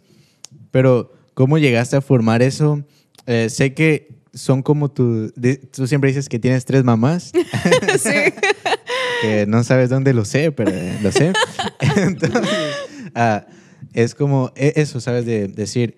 [0.71, 2.84] Pero, ¿cómo llegaste a formar eso?
[3.25, 5.32] Eh, sé que son como tu...
[5.36, 7.32] de- tú siempre dices que tienes tres mamás.
[7.99, 8.10] sí.
[9.21, 11.34] que no sabes dónde lo sé, pero eh, lo sé.
[11.97, 12.41] Entonces,
[13.15, 13.45] ah,
[13.93, 15.25] es como e- eso, ¿sabes?
[15.25, 15.95] De decir,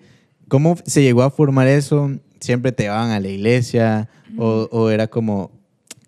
[0.48, 2.10] ¿cómo se llegó a formar eso?
[2.40, 4.08] ¿Siempre te llevaban a la iglesia?
[4.38, 5.50] o, o era como,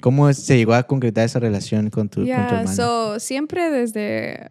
[0.00, 2.74] ¿cómo se llegó a concretar esa relación con tu, con tu Yeah, hermana?
[2.74, 4.46] so, siempre desde,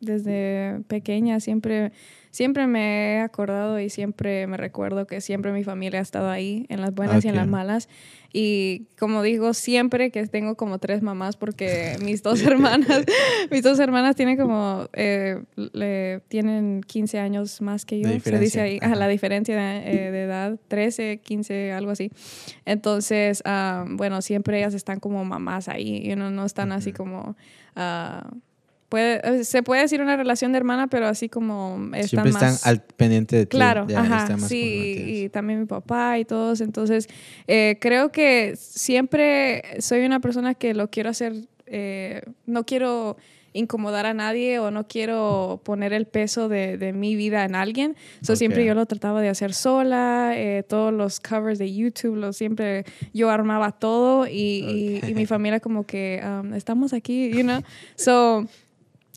[0.00, 1.92] desde pequeña, siempre,
[2.30, 6.66] siempre me he acordado y siempre me recuerdo que siempre mi familia ha estado ahí,
[6.68, 7.88] en las buenas y en las malas.
[8.32, 13.04] Y como digo, siempre que tengo como tres mamás, porque mis dos hermanas,
[13.50, 18.08] mis dos hermanas tienen como, eh, le- tienen 15 años más que yo.
[18.20, 18.94] Se dice ahí, ajá.
[18.94, 22.12] la diferencia de, eh, de edad, 13, 15, algo así.
[22.64, 27.36] Entonces, ah, bueno, siempre ellas están como mamás ahí, you know, no están así como...
[27.74, 28.30] ah,
[28.90, 32.50] puede, eh, se puede decir una relación de hermana, pero así como están Siempre están
[32.52, 32.66] más...
[32.66, 33.56] al pendiente de ti.
[33.56, 36.60] Claro, ya ajá, sí, y también mi papá y todos.
[36.60, 37.08] Entonces,
[37.46, 41.32] eh, creo que siempre soy una persona que lo quiero hacer,
[41.66, 43.16] eh, no quiero
[43.52, 47.96] incomodar a nadie o no quiero poner el peso de, de mi vida en alguien.
[48.22, 48.68] So, Siempre Ok.
[48.68, 53.28] yo lo trataba de hacer sola, eh, todos los covers de YouTube, lo siempre yo
[53.28, 57.60] armaba todo y, y- y mi familia como que um, estamos aquí, you know.
[57.96, 58.46] So,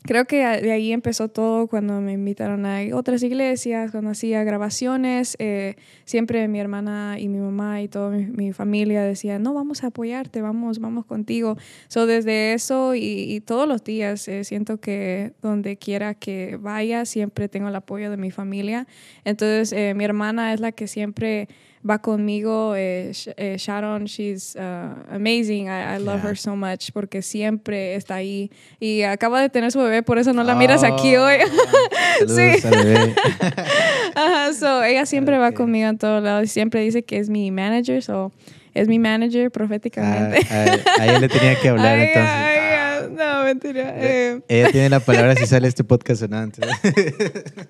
[0.06, 5.34] Creo que de ahí empezó todo cuando me invitaron a otras iglesias, cuando hacía grabaciones.
[5.38, 9.82] eh, siempre mi hermana y mi mamá y toda mi, mi familia decían, no, vamos
[9.82, 11.56] a apoyarte, vamos, vamos contigo.
[11.88, 17.06] So, desde eso y, y todos los días eh, siento que donde quiera que vaya,
[17.06, 18.86] siempre tengo el apoyo de mi familia.
[19.24, 21.48] Entonces, eh, mi hermana es la que siempre
[21.88, 22.74] va conmigo.
[22.76, 25.66] eh, eh, Sharon, she's uh, amazing.
[25.68, 26.30] I, I love Yeah.
[26.30, 28.50] her so much porque siempre está ahí.
[28.80, 31.36] Y acaba de tener su bebé, por eso no la miras aquí Oh, hoy.
[32.18, 33.14] Saludos Sí.
[34.14, 37.50] Ajá, so, ella siempre va conmigo en todos lados y siempre dice que es mi
[37.50, 38.02] manager.
[38.02, 38.32] So,
[38.74, 40.46] es mi manager proféticamente.
[40.50, 40.64] Ah,
[40.98, 42.53] a, a ella le tenía que hablar entonces.
[43.16, 43.94] No, mentira.
[43.96, 46.42] Eh, Ella tiene la palabra si sale este podcast o no.
[46.44, 46.64] I know,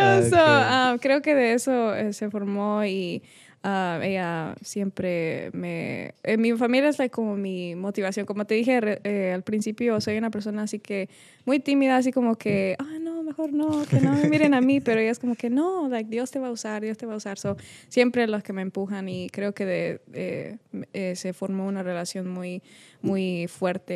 [0.00, 0.94] Ah, so, ok.
[0.94, 3.22] um, creo que de eso eh, se formó y
[3.64, 6.14] uh, ella siempre me...
[6.22, 8.26] eh, mi familia es like, como mi motivación.
[8.26, 11.08] Como te dije eh, al principio, soy una persona así que
[11.44, 12.98] muy tímida, así como que, ah,
[13.30, 16.10] mejor no, que no me miren a mí, pero ella es como que no, like,
[16.10, 17.38] Dios te va a usar, Dios te va a usar.
[17.38, 17.56] So,
[17.88, 20.58] siempre los que me empujan y creo que de, eh,
[20.92, 22.62] eh, se formó una relación muy,
[23.02, 23.94] muy fuerte,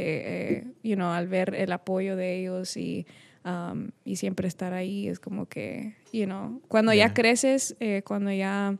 [0.58, 3.06] eh, you know, al ver el apoyo de ellos y
[3.44, 7.08] um, y siempre estar ahí es como que, you know, cuando Ya.
[7.08, 8.78] ya creces, eh, cuando ya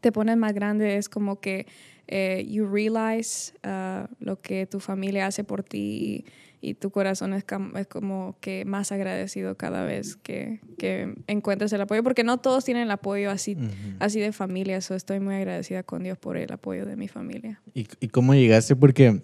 [0.00, 1.66] te pones más grande, es como que
[2.08, 6.24] eh, you realize uh, lo que tu familia hace por ti
[6.70, 7.44] y, tu corazón es,
[7.76, 12.64] es como que más agradecido cada vez que, que encuentras el apoyo, porque no todos
[12.64, 13.68] tienen el apoyo así, Ujú.
[14.00, 17.60] así de familia, so estoy muy agradecida con Dios por el apoyo de mi familia.
[17.74, 18.74] ¿Y, y cómo llegaste?
[18.76, 19.22] Porque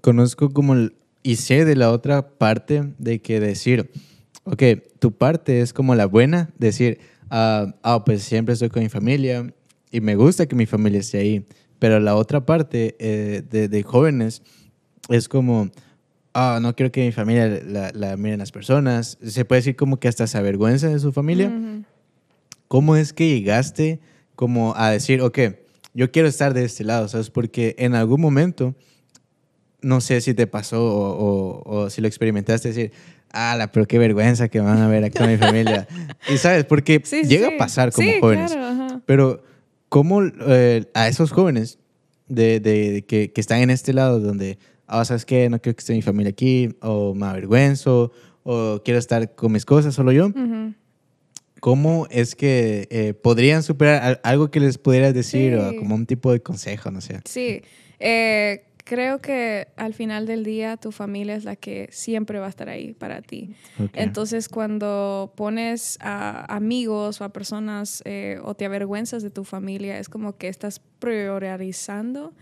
[0.00, 3.90] conozco como el- y sé de la otra parte de que decir,
[4.44, 4.62] ok,
[4.98, 6.98] tu parte es como la buena, decir,
[7.30, 9.52] ah, ah, pues siempre estoy con mi familia
[9.90, 11.46] y me gusta que mi familia esté ahí,
[11.78, 14.42] pero la otra parte eh, de, de jóvenes
[15.08, 15.70] es como,
[16.34, 19.98] ah, no quiero que mi familia la, la miren las personas, se puede decir como
[19.98, 21.52] que hasta se avergüenza de su familia.
[22.68, 24.00] ¿Cómo es que llegaste
[24.36, 25.38] como a decir, ok,
[25.92, 27.30] yo quiero estar de este lado, ¿sabes?
[27.30, 28.74] Porque en algún momento,
[29.82, 32.92] no sé si te pasó o, o- o si lo experimentaste, decir,
[33.32, 35.88] ala, pero qué vergüenza que van a ver acá mi familia.
[36.28, 37.54] Y sabes, porque Sí, llega sí.
[37.54, 38.52] a pasar como Sí, jóvenes.
[38.52, 39.02] claro.
[39.04, 39.42] Pero,
[39.88, 41.78] ¿cómo eh, a esos jóvenes
[42.28, 44.58] de, de- de que, que están en este lado donde,
[44.90, 45.48] ah, ¿sabes qué?
[45.48, 49.64] No quiero que esté mi familia aquí, o me avergüenzo, o quiero estar con mis
[49.64, 50.26] cosas solo yo?
[50.26, 50.74] Ujú.
[51.60, 55.76] ¿Cómo es que eh, podrían superar al- algo que les pudieras decir o Sí.
[55.76, 57.20] como un tipo de consejo, no sé?
[57.26, 57.60] Sí,
[57.98, 62.48] eh, creo que al final del día tu familia es la que siempre va a
[62.48, 63.50] estar ahí para ti.
[63.78, 63.90] Ok.
[63.92, 69.98] Entonces, cuando pones a amigos o a personas eh, o te avergüenzas de tu familia,
[69.98, 72.32] es como que estás priorizando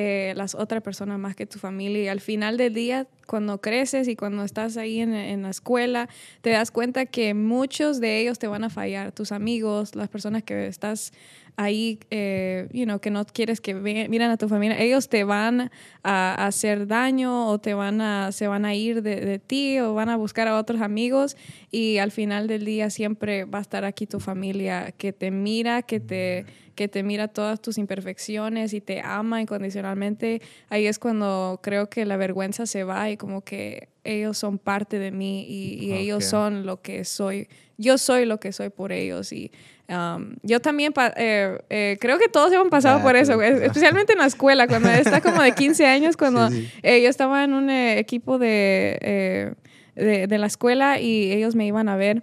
[0.00, 2.04] eh, las otras personas más que tu familia.
[2.04, 6.08] Y al final del día, cuando creces y cuando estás ahí en, la escuela,
[6.40, 9.10] te das cuenta que muchos de ellos te van a fallar.
[9.10, 11.12] Tus amigos, las personas que estás
[11.56, 15.24] ahí, eh, you know, que no quieres que ve- miren a tu familia, ellos te
[15.24, 15.68] van a,
[16.04, 19.94] a hacer daño o te van a, se van a ir de, de ti o
[19.94, 21.36] van a buscar a otros amigos
[21.72, 25.82] y al final del día siempre va a estar aquí tu familia que te mira,
[25.82, 26.46] que te,
[26.78, 30.40] que te mira todas tus imperfecciones y te ama incondicionalmente.
[30.68, 35.00] Ahí es cuando creo que la vergüenza se va y como que ellos son parte
[35.00, 36.30] de mí y, y ellos Ok.
[36.30, 37.48] son lo que soy.
[37.78, 39.50] Yo soy lo que soy por ellos y
[39.88, 43.56] um, yo también eh, eh, creo que todos hemos pasado Ah, por eso, claro.
[43.60, 46.68] especialmente en la escuela, cuando estás como de 15 años, cuando Sí, sí.
[46.84, 49.52] eh, yo estaba en un eh, equipo de, eh,
[49.96, 52.22] de, de la escuela y ellos me iban a ver.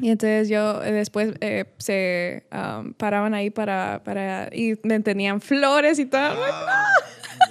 [0.00, 5.40] Y entonces yo eh, después eh, se um, paraban ahí para, para y me tenían
[5.40, 6.34] flores y todo.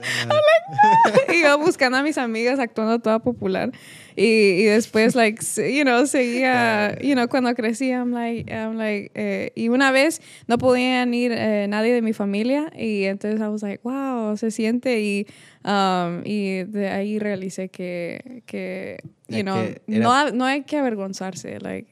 [0.04, 3.72] I'm like, y yo buscando a mis amigas actuando toda popular.
[4.16, 9.12] Y, y después like you know seguía you know cuando crecí I'm like I'm like
[9.16, 13.48] eh, y una vez no podían ir eh, nadie de mi familia y entonces I
[13.48, 15.26] was like wow se siente y
[15.66, 21.60] um, y de ahí realicé que que you know que no no hay que avergonzarse
[21.60, 21.88] like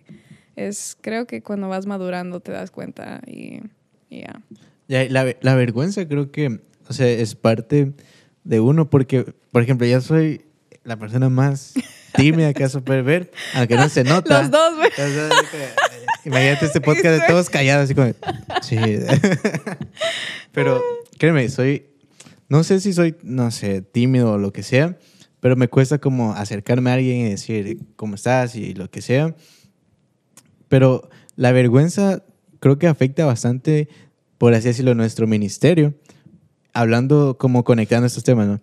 [0.56, 3.62] es creo que cuando vas madurando te das cuenta y
[4.10, 4.42] ya
[4.88, 7.94] Ya, La, la vergüenza creo que, o sea, es parte
[8.44, 10.46] de uno porque, por ejemplo, yo soy
[10.84, 11.74] la persona más
[12.16, 14.42] tímida que a poder ver, aunque no se nota.
[14.42, 18.14] los dos güey que, Imagínate este podcast de todos callados, así como,
[18.62, 18.78] sí.
[20.52, 20.82] Pero
[21.18, 21.88] créeme, soy,
[22.48, 24.98] no sé si soy, no sé, tímido o lo que sea,
[25.40, 29.36] pero me cuesta como acercarme a alguien y decir cómo estás y lo que sea.
[30.72, 32.24] Pero la vergüenza
[32.62, 33.90] creo que afecta bastante,
[34.38, 35.94] por así decirlo, nuestro ministerio.
[36.72, 38.62] Hablando como conectando estos temas, ¿no?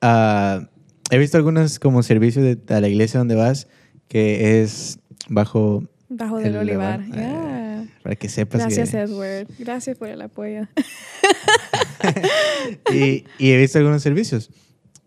[0.00, 0.68] Ah,
[1.10, 3.66] he visto algunos como servicios de a la iglesia donde vas
[4.06, 9.48] que es bajo bajo del el olivar olivar, ya para que sepas Gracias, que, Edward.
[9.58, 10.68] Gracias por el apoyo.
[12.94, 14.50] y, y he visto algunos servicios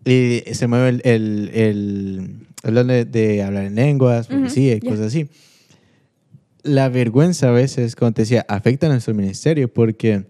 [0.03, 4.89] y se mueve el, el, el, hablan de, de hablar en lenguas, poesía y ya.
[4.89, 5.29] cosas así.
[6.65, 10.25] La vergüenza a veces, como te decía, afecta a nuestro ministerio porque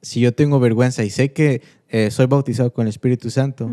[0.00, 3.70] si yo tengo vergüenza y sé que eh, soy bautizado con el Espíritu Santo,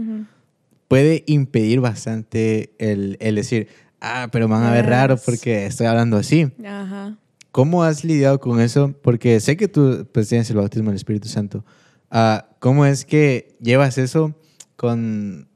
[0.88, 3.68] puede impedir bastante el, el decir,
[4.02, 6.52] ah, pero me van a ver raro porque estoy hablando así.
[6.66, 7.18] Ajá.
[7.52, 8.94] ¿cómo has lidiado con eso?
[9.02, 11.66] Porque sé que tú pues, tienes el bautismo del Espíritu Santo.
[12.12, 14.36] Ah, ¿Cómo es que llevas eso
[14.76, 15.48] con...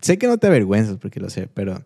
[0.00, 1.84] Sé que no te avergüenzas, porque lo sé, pero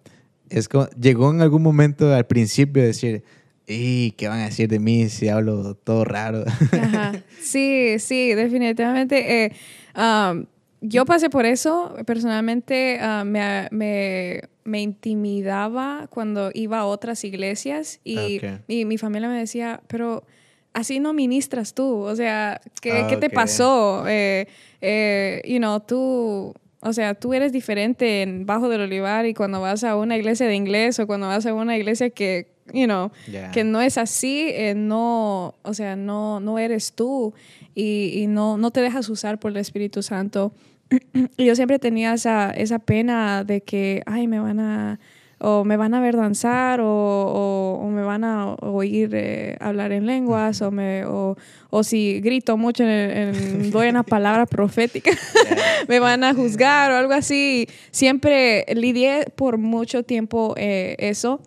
[0.50, 3.24] es como, llegó en algún momento al principio de decir,
[3.66, 6.44] ¿y qué van a decir de mí si hablo todo raro?
[6.72, 7.12] Ajá.
[7.40, 9.44] Sí, sí, definitivamente.
[9.44, 9.52] Eh,
[9.96, 10.46] um,
[10.80, 11.94] yo pasé por eso.
[12.04, 18.44] Personalmente uh, me, me, me, intimidaba cuando iba a otras iglesias y, Ok.
[18.66, 20.24] y mi familia me decía, pero
[20.72, 22.00] así no ministras tú.
[22.00, 24.04] O sea, ¿qué, Ah, ¿qué te pasó?
[24.09, 24.48] Eh,
[24.80, 26.52] eh, you know, tú...
[26.87, 30.46] O sea, tú eres diferente en Bajo del Olivar y cuando vas a una iglesia
[30.46, 33.11] de inglés o cuando vas a una iglesia que, you know,
[33.53, 37.35] que no es así, eh, no, o sea, no, no eres tú
[37.75, 40.53] y, y no, no te dejas usar por el Espíritu Santo.
[41.37, 45.01] y yo siempre tenía esa, esa pena de que, ay, me van a,
[45.38, 49.92] o me van a ver danzar, o, o- o me van a oír eh, hablar
[49.92, 51.37] en lenguas, o, me, o,
[51.70, 52.90] o si grito mucho, en,
[53.35, 55.11] en- doy una palabra profética,
[55.88, 57.68] me van a juzgar o algo así.
[57.90, 61.40] Siempre lidié por mucho tiempo eh, eso.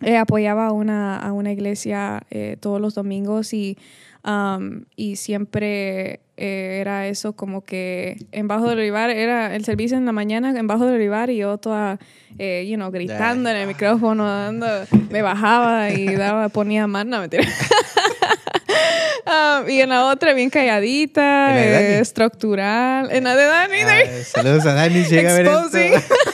[0.00, 2.22] Eh, apoyaba a una, a una iglesia
[2.60, 3.76] todos los domingos y,
[4.24, 9.96] um, y siempre eh, era eso como que en Bajo del Olivar era el servicio
[9.98, 11.98] en la mañana en Bajo del Olivar y yo toda,
[12.38, 14.66] eh, you know, gritando en el micrófono, dando,
[15.10, 17.44] me bajaba y daba, ponía más, no, mentira.
[19.26, 23.10] Um, y en la otra bien calladita, eh, estructural.
[23.12, 24.02] En la de Dani, Dani.
[24.06, 25.68] Ah, saludos a Dani, llega a ver esto.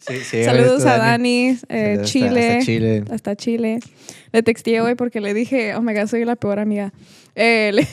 [0.00, 3.04] Sí, ver Saludos a Dani, eh, Saludos Chile, hasta Chile.
[3.10, 3.78] hasta Chile.
[4.32, 6.92] Le texteé hoy porque le dije, oh my God, soy la peor amiga.
[7.34, 7.86] Eh, le-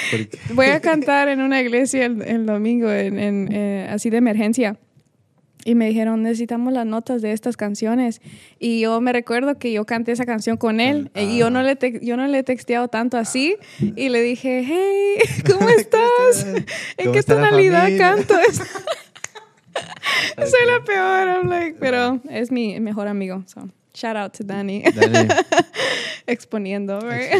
[0.54, 4.76] voy a cantar en una iglesia el, el domingo, en, en, eh, así de emergencia.
[5.64, 8.20] Y me dijeron, necesitamos las notas de estas canciones.
[8.58, 11.12] Y yo me recuerdo que yo canté esa canción con él.
[11.14, 11.22] Ah.
[11.22, 13.56] Y yo no, le te- yo no le he texteado tanto así.
[13.96, 16.46] Y le dije, hey, ¿cómo estás?
[16.46, 16.64] ¿En
[17.04, 18.34] ¿Cómo qué tonalidad canto?
[20.36, 23.44] Soy la peor, I'm like, pero es mi mejor amigo.
[23.46, 24.82] So, shout out to Danny.
[26.26, 27.30] Exponiendo, right?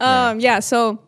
[0.00, 0.30] Yeah.
[0.30, 0.98] um, yeah, so,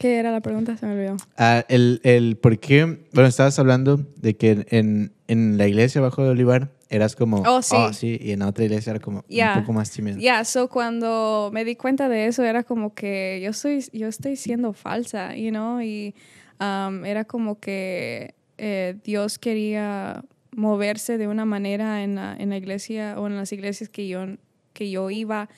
[0.00, 0.76] ¿qué era la pregunta?
[0.76, 1.16] Se me olvidó.
[1.36, 6.24] Ah, el, el por qué, bueno, estabas hablando de que en, en la iglesia bajo
[6.24, 8.18] de Olivar eras como, Oh, sí.
[8.20, 9.54] y en la otra iglesia era como Yeah.
[9.54, 10.18] un poco más tímido.
[10.18, 14.34] Yeah, so cuando me di cuenta de eso era como que yo soy, yo estoy
[14.34, 16.14] siendo falsa, you know, y
[16.58, 20.24] um, era como que eh, Dios quería
[20.56, 24.26] moverse de una manera en la, en la iglesia o en las iglesias que yo,
[24.72, 25.48] que yo iba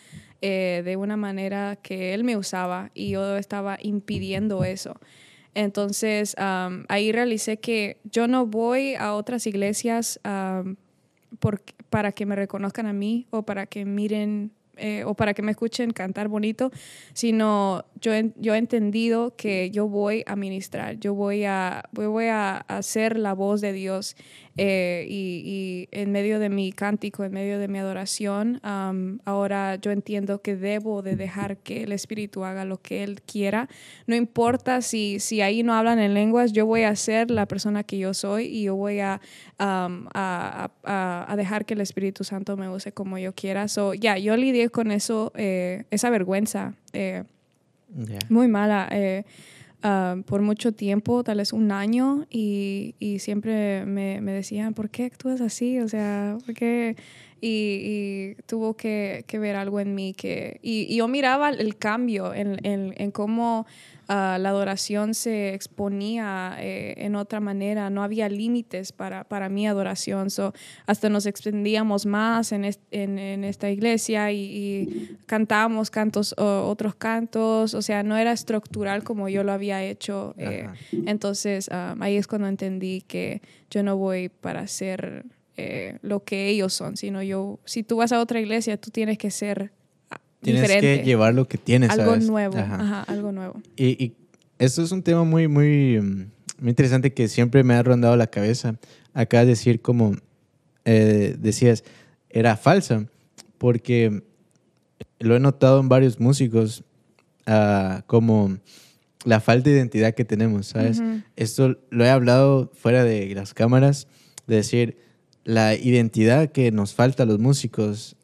[0.42, 4.94] eh, de una manera que Él me usaba y yo estaba impidiendo eso.
[5.55, 6.35] Entonces
[6.88, 10.76] ahí realicé que yo no voy a otras iglesias um,
[11.38, 15.42] por- para que me reconozcan a mí o para que miren eh, o para que
[15.42, 16.70] me escuchen cantar bonito,
[17.12, 22.57] sino yo, yo he entendido que yo voy a ministrar, yo voy a, voy a,
[22.57, 24.16] a ser la voz de Dios
[24.59, 29.77] eh, y, y en medio de mi cántico, en medio de mi adoración, am, ahora
[29.77, 33.69] yo entiendo que debo de dejar que el Espíritu haga lo que Él quiera.
[34.07, 37.83] No importa si, si ahí no hablan en lenguas, yo voy a ser la persona
[37.83, 39.21] que yo soy y yo voy a,
[39.59, 43.69] am, a, a- a dejar que el Espíritu Santo me use como yo quiera.
[43.69, 46.75] So, ya, yo lidié con eso, eh, esa vergüenza.
[46.93, 47.25] eh,
[47.95, 48.19] Ya.
[48.31, 49.25] muy mala eh,
[49.83, 54.90] ah, por mucho tiempo, tal vez un año, y, y siempre me, me decían, ¿por
[54.90, 55.79] qué actúas así?
[55.81, 56.97] O sea, ¿por qué?
[57.40, 60.61] Y, y tuvo que, que ver algo en mí que...
[60.62, 63.66] Y, y yo miraba el cambio en, en, en cómo
[64.09, 69.67] ah, la adoración se exponía eh, en otra manera, no había límites para, para mi
[69.67, 70.53] adoración, so,
[70.87, 74.88] hasta nos extendíamos más en, est- en, en esta iglesia y, y
[75.27, 80.35] cantábamos cantos, o- otros cantos, o sea, no era estructural como yo lo había hecho.
[80.38, 80.69] eh,
[81.07, 85.25] entonces, ah, ahí es cuando entendí que yo no voy para ser
[85.57, 89.19] eh, lo que ellos son, sino yo, si tú vas a otra iglesia, tú tienes
[89.19, 89.71] que ser
[90.11, 90.99] ah, Tienes diferente.
[91.01, 92.27] que llevar lo que tienes, algo ¿sabes?
[92.29, 92.75] nuevo, Ajá.
[92.81, 93.62] ajá, algo nuevo.
[93.76, 94.16] Y, y
[94.59, 98.28] esto es un tema muy, muy, mm, muy interesante que siempre me ha rondado la
[98.28, 98.78] cabeza.
[99.14, 100.14] Acá decir como
[100.85, 101.85] eh, decías,
[102.31, 103.07] era falsa,
[103.59, 104.22] porque
[105.18, 106.84] lo he notado en varios músicos
[107.47, 108.59] ah, como
[109.24, 110.99] la falta de identidad que tenemos, ¿sabes?
[110.99, 111.22] Ujú.
[111.36, 114.09] Esto lo he hablado fuera de las cámaras,
[114.47, 114.97] de decir,
[115.45, 118.16] la identidad que nos falta a los músicos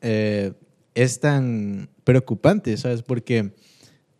[0.00, 0.52] eh,
[0.94, 3.02] es tan preocupante, ¿sabes?
[3.02, 3.52] Porque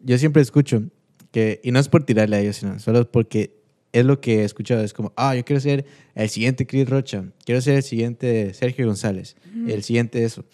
[0.03, 0.83] yo siempre escucho
[1.31, 3.57] que, y no es por tirarle a ellos, sino solo porque
[3.93, 5.85] es lo que he escuchado, es como, ah, yo quiero ser
[6.15, 9.37] el siguiente Chris Rocha, quiero ser el siguiente Sergio González,
[9.69, 10.45] el siguiente eso.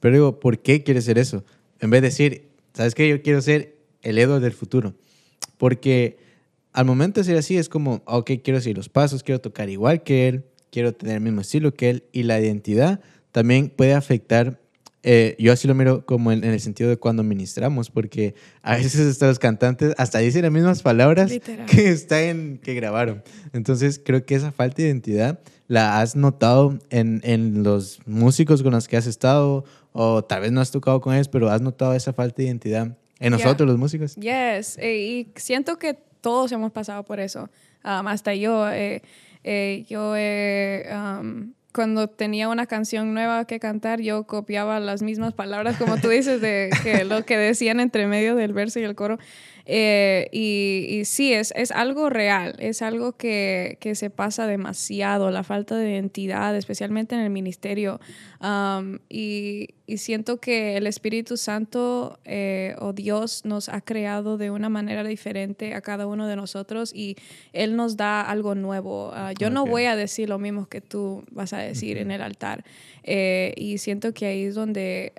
[0.00, 1.44] Pero digo, ¿por qué quieres ser eso?
[1.80, 3.08] En vez de decir, ¿sabes qué?
[3.08, 4.94] Yo quiero ser el Edward del futuro.
[5.58, 6.18] Porque
[6.72, 10.02] al momento de ser así es como, ok, quiero seguir los pasos, quiero tocar igual
[10.02, 12.04] que él, quiero tener el mismo estilo que él.
[12.12, 13.00] Y la identidad
[13.32, 14.60] también puede afectar
[15.02, 19.20] eh, yo así lo miro como en, el sentido de cuando ministramos, porque a veces
[19.20, 21.30] los cantantes hasta dicen las mismas palabras
[21.66, 23.22] que están que grabaron.
[23.52, 28.72] Entonces creo que esa falta de identidad la has notado en, en, los músicos con
[28.72, 31.94] los que has estado, o tal vez no has tocado con ellos, pero has notado
[31.94, 34.16] esa falta de identidad en nosotros los músicos.
[34.16, 37.48] Yes, eh, y siento que todos hemos pasado por eso.
[37.84, 39.02] Um, hasta yo, eh,
[39.88, 45.76] yo he um, cuando tenía una canción nueva que cantar, yo copiaba las mismas palabras,
[45.76, 49.18] como tú dices, de que lo que decían entre medio del verso y el coro.
[49.70, 55.42] Eh, y, sí, es, es algo real, es algo que, que, se pasa demasiado, la
[55.42, 58.00] falta de identidad, especialmente en el ministerio.
[59.10, 64.70] y, y, siento que el Espíritu Santo eh, o Dios nos ha creado de una
[64.70, 67.16] manera diferente a cada uno de nosotros y
[67.52, 69.10] Él nos da algo nuevo.
[69.12, 72.22] Ah, yo no voy a decir lo mismo que tú vas a decir en el
[72.22, 72.64] altar.
[73.02, 75.12] Eh, y siento que ahí es donde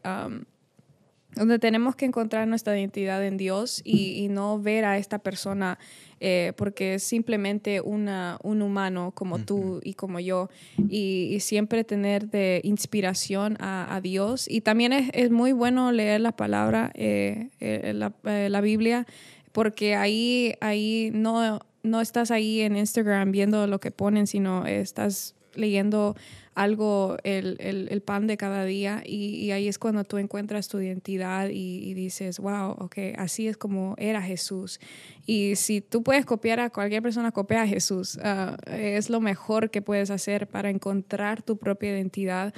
[1.35, 5.79] donde tenemos que encontrar nuestra identidad en Dios y, no ver a esta persona
[6.19, 10.49] eh, porque es simplemente una, un humano como tú y como yo
[10.89, 14.47] y, siempre tener de inspiración a, Dios.
[14.49, 19.05] Y también es, es, muy bueno leer la palabra, eh, eh, la, la, Biblia,
[19.51, 25.35] porque ahí, ahí no, no estás ahí en Instagram viendo lo que ponen, sino estás
[25.59, 26.15] leyendo
[26.59, 30.79] algo, el, el, el pan de cada día y, ahí es cuando tú encuentras tu
[30.79, 34.81] identidad y, dices, wow, ok, así es como era Jesús.
[35.25, 38.19] Y si tú puedes copiar a cualquier persona, copia a Jesús.
[38.21, 42.53] Ah, es lo mejor que puedes hacer para encontrar tu propia identidad.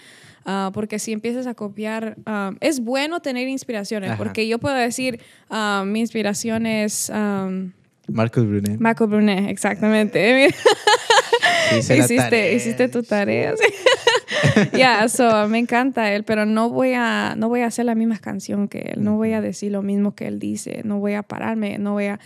[0.46, 5.20] Uh, porque si empiezas a copiar, ah, es bueno tener inspiraciones, porque yo puedo decir,
[5.86, 7.12] mi inspiración es...
[8.08, 8.80] Marcos Brunet.
[8.80, 10.50] Marco Brunet, exactamente.
[11.78, 13.54] hiciste, hiciste tu tarea.
[14.74, 18.18] Ya, yeah, me encanta él, pero no voy a no voy a hacer la misma
[18.18, 21.24] canción que él, no voy a decir lo mismo que él dice, no voy a
[21.24, 22.20] pararme, no voy a,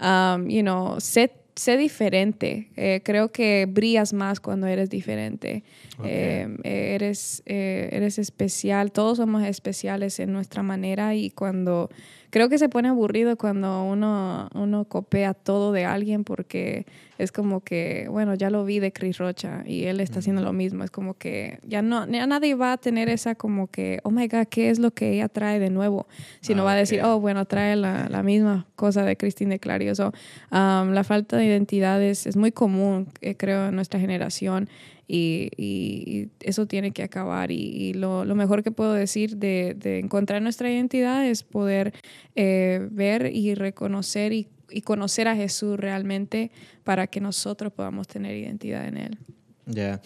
[0.00, 2.70] um, you know, sé, sé diferente.
[2.76, 5.62] Eh, creo que brillas más cuando eres diferente.
[6.02, 11.90] Eh, eres, eh, eres especial, todos somos especiales en nuestra manera y cuando
[12.30, 16.86] creo que se pone aburrido cuando uno, uno copia todo de alguien porque
[17.18, 20.52] es como que, bueno, ya lo vi de Chris Rocha y él está haciendo lo
[20.54, 20.84] mismo.
[20.84, 24.26] Es como que ya no, ya nadie va a tener esa como que, oh my
[24.26, 26.06] God, ¿qué es lo que ella trae de nuevo?
[26.40, 29.94] Sino va a decir, oh, bueno, trae la, la misma cosa de Christine de Clario.
[29.94, 30.12] So,
[30.50, 34.70] um, la falta de identidad es, es muy común, eh, creo, en nuestra generación.
[35.12, 37.50] Y, eso tiene que acabar.
[37.50, 41.92] Y, lo, mejor que puedo decir de, encontrar nuestra identidad es poder
[42.36, 44.48] eh, ver y reconocer y,
[44.84, 46.52] conocer a Jesús realmente
[46.84, 49.18] para que nosotros podamos tener identidad en Él.
[49.66, 50.00] Ya.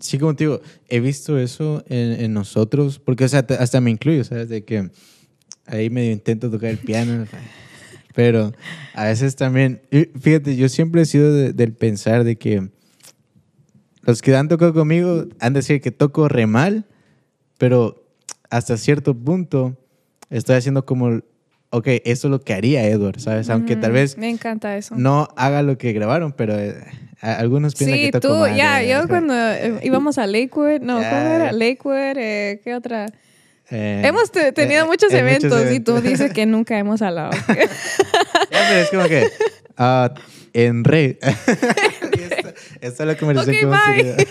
[0.00, 4.48] Sí, como te digo, he visto eso en, nosotros, porque hasta me incluyo, ¿sabes?
[4.48, 4.90] De que
[5.66, 7.26] ahí medio intento tocar el piano,
[8.14, 8.52] pero
[8.94, 9.82] a veces también,
[10.18, 12.70] fíjate, yo siempre he sido del pensar de que
[14.02, 16.84] los que han tocado conmigo han de decir que toco re mal,
[17.58, 18.02] pero
[18.48, 19.76] hasta cierto punto
[20.30, 21.20] estoy haciendo como,
[21.70, 23.50] ok, eso es lo que haría Edward, ¿sabes?
[23.50, 24.16] Aunque tal vez...
[24.16, 24.94] Me encanta eso.
[24.96, 26.74] No haga lo que grabaron, pero eh,
[27.20, 28.48] algunos piensan que toco mal.
[28.48, 31.52] Sí, tú, ya, yo cuando eh, íbamos a Lakewood, no, ¿cómo era?
[31.52, 33.06] Lakewood, eh, ¿qué otra?
[33.72, 37.30] hemos tenido muchos, eventos y tú dices que nunca hemos hablado.
[37.30, 37.54] ya,
[38.50, 39.26] pero es como que...
[39.78, 40.08] Uh,
[40.52, 41.18] en re.
[42.80, 44.26] Esta es la conversación okay,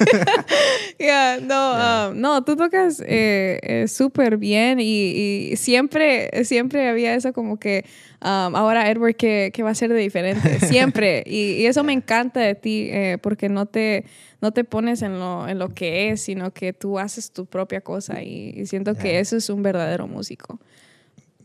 [0.97, 7.31] que no, um, no, tú tocas eh, eh, súper bien y, siempre, siempre había eso
[7.31, 7.85] como que
[8.21, 10.59] um, ahora Edward, ¿qué, va a ser de diferente?
[10.67, 11.23] Siempre.
[11.27, 14.05] y, eso me encanta de ti eh, porque no te,
[14.41, 17.81] no te pones en lo, en lo que es, sino que tú haces tu propia
[17.81, 20.59] cosa y, siento que eso es un verdadero músico.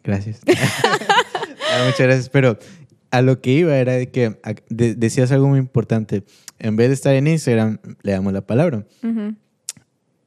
[0.02, 0.40] Gracias.
[0.46, 2.28] Muchas gracias.
[2.28, 2.58] Pero
[3.14, 4.36] a lo que iba era de que
[4.68, 6.24] decías algo muy importante.
[6.58, 8.84] En vez de estar en Instagram, le damos la palabra.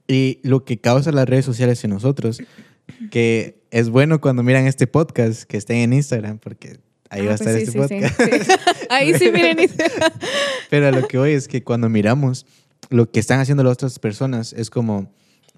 [0.07, 2.41] Y lo que causa las redes sociales en nosotros,
[3.11, 6.79] que es bueno cuando miran este podcast, que estén en Instagram, porque
[7.09, 8.21] ahí va a ah, pues estar este podcast.
[8.89, 9.57] ahí sí miren
[10.69, 12.45] Pero a lo que voy es que cuando miramos
[12.89, 15.11] lo que están haciendo las otras personas, es como,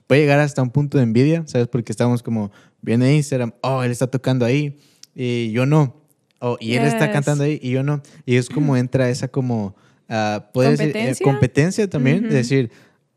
[0.07, 1.67] puede llegar hasta un punto de envidia, ¿sabes?
[1.67, 2.51] Porque estamos como,
[2.81, 4.79] viene Instagram, oh, él está tocando ahí,
[5.13, 5.98] y yo no.
[6.39, 8.01] Oh, y él está cantando ahí y yo no.
[8.25, 9.75] Y es como entra esa como,
[10.09, 11.03] uh, puede ¿Competencia?
[11.09, 12.71] Decir, competencia también, de decir,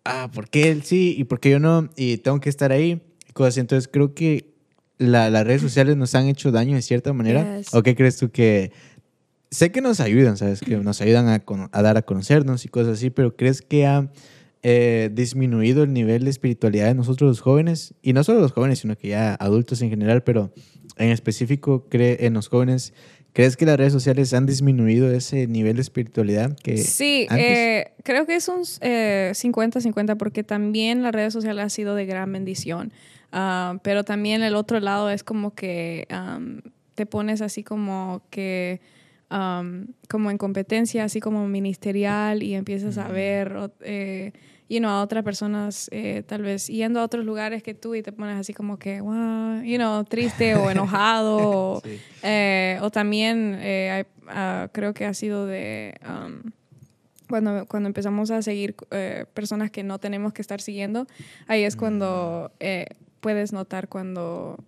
[0.04, 1.88] ah, ¿por qué él sí y por qué yo no?
[1.96, 3.00] Y tengo que estar ahí.
[3.32, 3.58] cosas.
[3.58, 4.52] Entonces creo que
[4.98, 7.58] la- las redes sociales nos han hecho daño de cierta manera.
[7.58, 7.72] Yes.
[7.74, 8.72] ¿O qué crees tú que...
[9.50, 10.60] Sé que nos ayudan, ¿sabes?
[10.60, 11.42] Que nos ayudan a,
[11.72, 14.10] a dar a conocernos y cosas así, pero ¿crees que ha
[14.62, 17.94] eh, disminuido el nivel de espiritualidad de nosotros los jóvenes?
[18.02, 20.52] Y no solo los jóvenes, sino que ya adultos en general, pero
[20.96, 22.92] en específico cree, en los jóvenes,
[23.32, 27.58] ¿crees que las redes sociales han disminuido ese nivel de espiritualidad que Sí, antes?
[27.58, 32.06] eh, creo que es un eh, 50-50 porque también las redes sociales ha sido de
[32.06, 32.92] gran bendición.
[33.32, 36.06] Ah, pero también el otro lado es como que
[36.94, 38.80] te pones así como que
[40.08, 44.32] como en competencia, así como ministerial y empiezas a ver o- eh,
[44.68, 48.02] you know, a otras personas eh, tal vez yendo a otros lugares que tú y
[48.02, 51.36] te pones así como que, wow, you know, triste o enojado
[51.76, 51.98] o, Sí.
[52.22, 56.50] eh, o también eh, ah, creo que ha sido de um,
[57.28, 61.06] cuando, cuando empezamos a seguir eh, personas que no tenemos que estar siguiendo,
[61.46, 62.86] ahí es cuando eh,
[63.22, 64.58] puedes notar cuando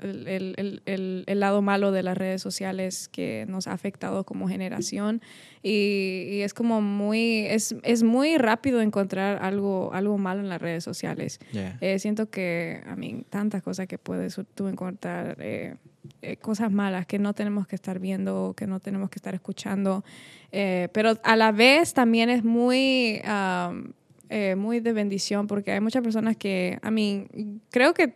[0.00, 0.54] el, el-
[0.86, 5.20] el- el- lado malo de las redes sociales que nos ha afectado como generación.
[5.62, 10.60] Y, y es como muy es, es muy rápido encontrar algo algo malo en las
[10.60, 11.38] redes sociales.
[11.52, 11.76] Yeah.
[11.80, 15.76] eh, siento que, a mí, tantas cosas que puedes tú encontrar, eh,
[16.22, 20.02] eh, cosas malas que no tenemos que estar viendo, que no tenemos que estar escuchando,
[20.50, 23.92] eh, pero a la vez también es muy, am,
[24.30, 27.26] eh, muy de bendición porque hay muchas personas que, a mí,
[27.70, 28.14] creo que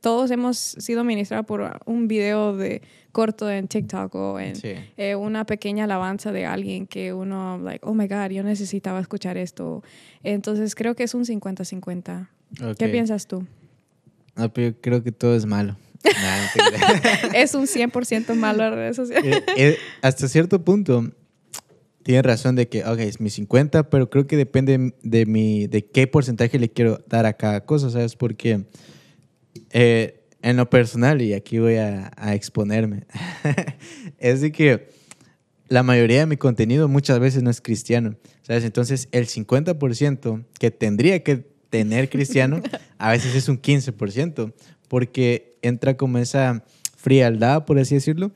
[0.00, 2.82] todos hemos sido ministrados por un video de
[3.12, 4.74] corto en TikTok o en Sí.
[4.96, 9.36] eh, una pequeña alabanza de alguien que uno, like, oh my God, yo necesitaba escuchar
[9.36, 9.82] esto.
[10.22, 12.28] Entonces creo que es un 50-50.
[12.78, 12.90] ¿Qué Ok.
[12.92, 13.46] piensas tú?
[14.36, 15.76] No, pero yo creo que todo es malo.
[16.04, 19.42] Nah, no es un 100% malo las redes sociales.
[19.48, 21.10] Eh, eh, hasta cierto punto,
[22.06, 25.86] tienes razón de que, ok, es mi 50, pero creo que depende de, mi, de
[25.86, 28.14] qué porcentaje le quiero dar a cada cosa, ¿sabes?
[28.14, 28.64] Porque
[29.70, 33.06] eh, en lo personal, y aquí voy a, a exponerme,
[34.18, 34.88] es de que
[35.66, 38.62] la mayoría de mi contenido muchas veces no es cristiano, ¿sabes?
[38.62, 42.60] Entonces, el 50% que tendría que tener cristiano,
[42.98, 44.52] a veces es un 15%,
[44.86, 46.62] porque entra como esa
[46.96, 48.30] frialdad, por así decirlo,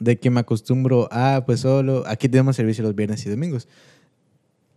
[0.00, 3.68] de que me acostumbro a, pues solo, aquí tenemos servicio los viernes y domingos.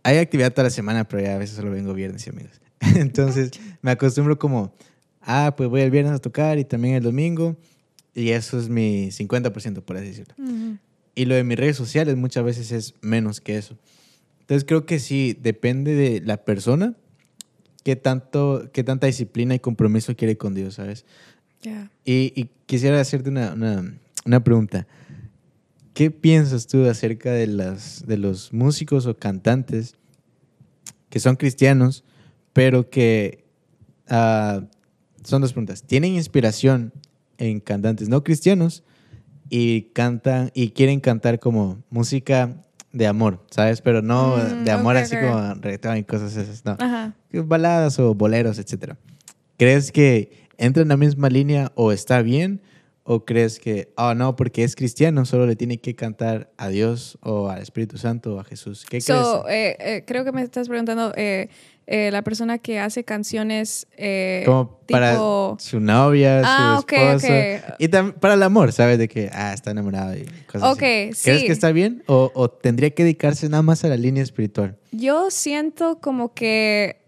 [0.02, 2.60] Hay actividad toda la semana, pero ya a veces solo vengo viernes y domingos.
[2.96, 3.50] Entonces,
[3.82, 4.72] me acostumbro como,
[5.20, 7.56] ah, pues voy el viernes a tocar y también el domingo,
[8.14, 10.34] y eso es mi 50%, por así decirlo.
[11.14, 13.76] Y lo de mis redes sociales muchas veces es menos que eso.
[14.40, 16.96] Entonces creo que sí, depende de la persona
[17.84, 21.04] qué, tanto, qué tanta disciplina y compromiso quiere con Dios, ¿sabes?
[21.62, 21.90] Ya.
[22.04, 23.94] Y, y quisiera hacerte una, una,
[24.24, 24.86] una pregunta.
[25.94, 29.96] ¿Qué piensas tú acerca de, las, de los músicos o cantantes
[31.08, 32.04] que son cristianos,
[32.52, 33.44] pero que
[34.08, 34.62] ah,
[35.24, 35.82] son dos preguntas?
[35.82, 36.92] ¿Tienen inspiración
[37.38, 38.84] en cantantes no cristianos
[39.48, 42.56] y cantan y quieren cantar como música
[42.92, 43.80] de amor, ¿sabes?
[43.80, 45.22] Pero no Mm, de amor ok, así ok.
[45.22, 47.14] como reggaetón y cosas esas, no Ajá.
[47.32, 48.96] baladas o boleros, etcétera.
[49.58, 52.60] ¿Crees que entra en la misma línea o está bien?
[53.12, 57.18] ¿O crees que, oh no, porque es cristiano, solo le tiene que cantar a Dios
[57.22, 58.84] o al Espíritu Santo o a Jesús?
[58.88, 59.56] ¿Qué So, crees?
[59.56, 61.48] eh, eh, creo que me estás preguntando, eh,
[61.88, 63.88] eh, la persona que hace canciones
[64.46, 65.16] Como para
[65.58, 67.26] su novia, Ah, su esposa.
[67.66, 67.74] ok.
[67.80, 68.96] Y también para el amor, ¿sabes?
[68.96, 71.12] De que, ah, está enamorado y cosas así.
[71.12, 71.24] sí.
[71.24, 72.04] ¿Crees que está bien?
[72.06, 74.76] O, ¿O tendría que dedicarse nada más a la línea espiritual?
[74.92, 77.02] Yo siento como que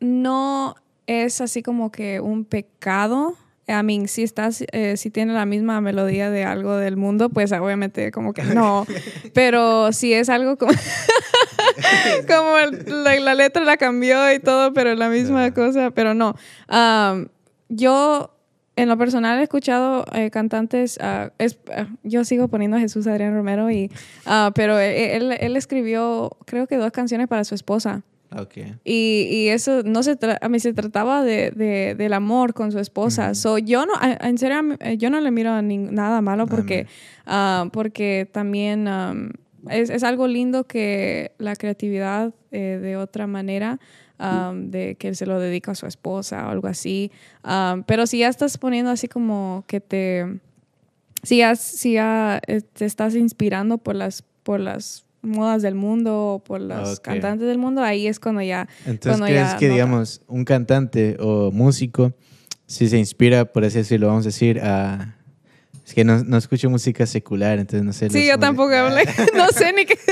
[0.00, 0.74] no
[1.06, 3.36] es así como que un pecado.
[3.70, 7.52] I mean, si estás, eh, si tiene la misma melodía de algo del mundo, pues
[7.52, 8.86] obviamente como que no.
[9.34, 10.72] Pero si es algo como,
[12.28, 16.34] como el- la, la letra la cambió y todo, pero la misma cosa, pero no.
[16.70, 17.26] Um,
[17.68, 18.36] yo
[18.76, 20.98] en lo personal he escuchado eh, cantantes,
[21.38, 23.90] es- ah, yo sigo poniendo a Jesús Adrián Romero, y,
[24.26, 28.02] ah, pero él, él escribió creo que dos canciones para su esposa.
[28.36, 28.58] Ok.
[28.84, 32.78] Y, y eso no se a mí se trataba de, de- del amor con su
[32.78, 33.26] esposa.
[33.26, 33.34] Ujú.
[33.34, 36.86] So, yo no, en serio, eh, yo no le miro nada malo porque,
[37.26, 39.32] ah, porque también am,
[39.68, 43.78] es, es algo lindo que la creatividad eh, de otra manera,
[44.54, 47.10] de que él se lo dedica a su esposa o algo así.
[47.86, 50.26] Pero si ya estás poniendo así como que te,
[51.22, 56.34] si ya, si ya eh, te estás inspirando por las, por las modas del mundo
[56.34, 57.04] o por los Ok.
[57.04, 58.68] cantantes del mundo, ahí es cuando ya...
[58.86, 59.74] Entonces, cuando ¿crees ya que, nota.
[59.74, 62.12] digamos, un cantante o músico,
[62.66, 65.16] si se inspira, por así decirlo, vamos a decir, a...
[65.86, 68.08] Es que no, no escucho música secular, entonces no sé.
[68.10, 69.02] Sí, yo tampoco hablé.
[69.36, 69.98] no sé ni qué.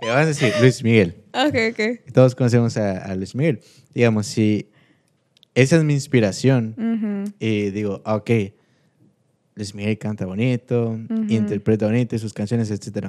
[0.00, 1.16] Eh, Vamos a decir, Luis Miguel.
[1.34, 2.12] ok, ok.
[2.14, 3.60] Todos conocemos a, a Luis Miguel.
[3.92, 4.70] Digamos, si
[5.54, 6.74] esa es mi inspiración.
[6.78, 7.34] Ujú.
[7.40, 8.30] Y digo, ah, ok,
[9.58, 11.24] Luis Miguel canta bonito, Ujú.
[11.28, 13.08] interpreta bonito sus canciones, etc.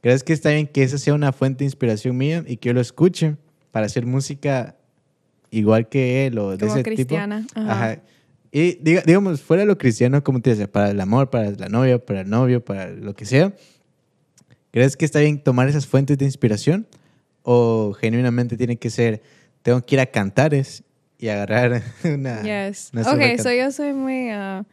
[0.00, 2.72] ¿Crees que está bien que esa sea una fuente de inspiración mía y que yo
[2.72, 3.36] lo escuche
[3.70, 4.74] para hacer música
[5.50, 7.46] igual que él o de Como ese cristiana.
[7.46, 7.60] tipo?
[7.60, 7.72] Ajá.
[7.92, 8.00] Ajá.
[8.50, 11.68] Y diga- digamos, fuera de lo cristiano, como te decía, para el amor, para la
[11.68, 13.52] novia, para el novio, para lo que sea,
[14.72, 16.86] ¿crees que está bien tomar esas fuentes de inspiración?
[17.42, 19.22] ¿O genuinamente tiene que ser,
[19.62, 20.82] tengo que ir a cantares
[21.18, 22.42] y agarrar una...
[22.42, 22.90] Yes.
[22.92, 24.64] una Ok, so yo soy muy, uh,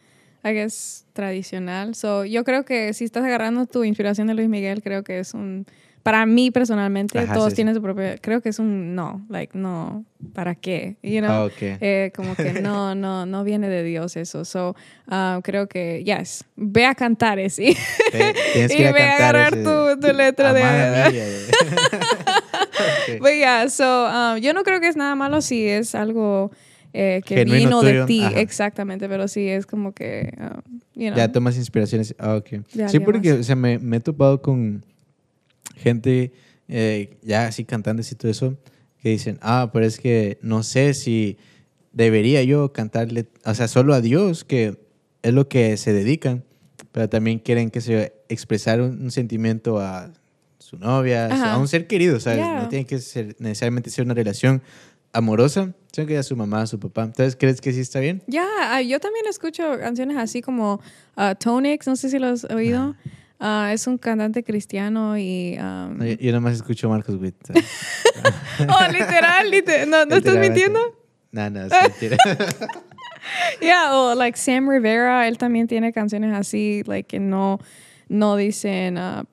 [0.50, 1.94] I guess, tradicional.
[1.96, 5.34] So yo creo que si estás agarrando tu inspiración de Luis Miguel, creo que es
[5.34, 5.66] un,
[6.04, 7.56] para mí personalmente, Ajá, todos sí, sí.
[7.58, 10.96] tienen su propio, creo que es un no, like no, ¿para qué?
[11.04, 11.32] You know?
[11.32, 11.54] Ah, ok.
[11.62, 14.46] Eh, como que no, no, no viene de Dios eso.
[14.46, 14.76] So,
[15.08, 17.76] uh, creo que, yes, ve a cantar sí.
[18.54, 20.62] Tienes que y ir a ve a agarrar ese- tu, tu letra de...
[21.12, 21.48] mía, de-
[22.80, 23.20] Ok.
[23.20, 26.52] But yeah, so, um, yo no creo que es nada malo si es algo
[26.94, 28.40] eh, que Genuino vino de tuyo, ti, ajá.
[28.40, 32.16] exactamente, pero sí es como que, um, you know, Ya tomas inspiraciones.
[32.18, 32.50] Ah, ok.
[32.74, 34.84] De Sí, porque o sea, me, me he topado con
[35.76, 36.32] gente
[36.68, 38.58] eh, ya así cantantes y todo eso
[39.02, 41.38] que dicen, ah, pero es que no sé si
[41.94, 44.78] debería yo cantarle, o sea, solo a Dios, que
[45.22, 46.44] es lo que se dedican,
[46.92, 50.12] pero también quieren que se expresar un, un sentimiento a
[50.60, 51.54] su novia, Ajá.
[51.54, 52.40] a un ser querido, ¿sabes?
[52.40, 52.62] Yeah.
[52.64, 54.62] No tiene que ser necesariamente ser una relación
[55.14, 57.04] amorosa, sino que a su mamá, a su papá.
[57.04, 58.24] Entonces, ¿crees que sí está bien?
[58.28, 60.82] Ya, ah, yo también escucho canciones así como
[61.16, 62.96] uh, Tonix, no sé si lo has oído.
[63.40, 65.58] Ah, es un cantante cristiano y...
[65.60, 67.36] um, Yo, yo nomás escucho Marcos Witt.
[67.50, 69.90] oh, literal, literal.
[69.90, 70.80] ¿No, no estás mintiendo?
[71.32, 72.18] No, no, es mentira.
[73.62, 77.60] Yeah, o like Sam Rivera, él también tiene canciones así, like que no,
[78.08, 79.24] no dicen, uh,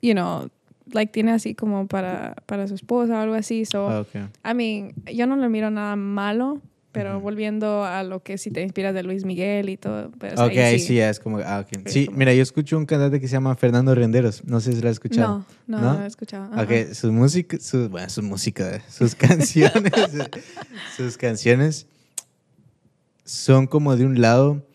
[0.00, 0.48] you know,
[0.92, 3.64] like tiene así como para, para su esposa o algo así.
[3.64, 4.14] So, Ah, ok.
[4.44, 6.60] I mean, yo no le miro nada malo,
[6.92, 7.22] pero Ujú.
[7.24, 10.78] volviendo a lo que si te inspiras de Luis Miguel y todo, pues Ok, ahí
[10.78, 11.38] sí, ya es como.
[11.38, 11.80] Ah, ok.
[11.86, 14.44] Es Sí, como- mira, yo escucho un cantante que se llama Fernando Renderos.
[14.44, 15.44] No sé si lo has escuchado.
[15.66, 15.92] No, no, ¿No?
[15.94, 16.52] no, lo he escuchado.
[16.52, 16.62] Ajá.
[16.62, 19.92] Ok, su música, su, bueno, su música, sus canciones,
[20.96, 21.86] sus canciones
[23.24, 24.66] son como de un lado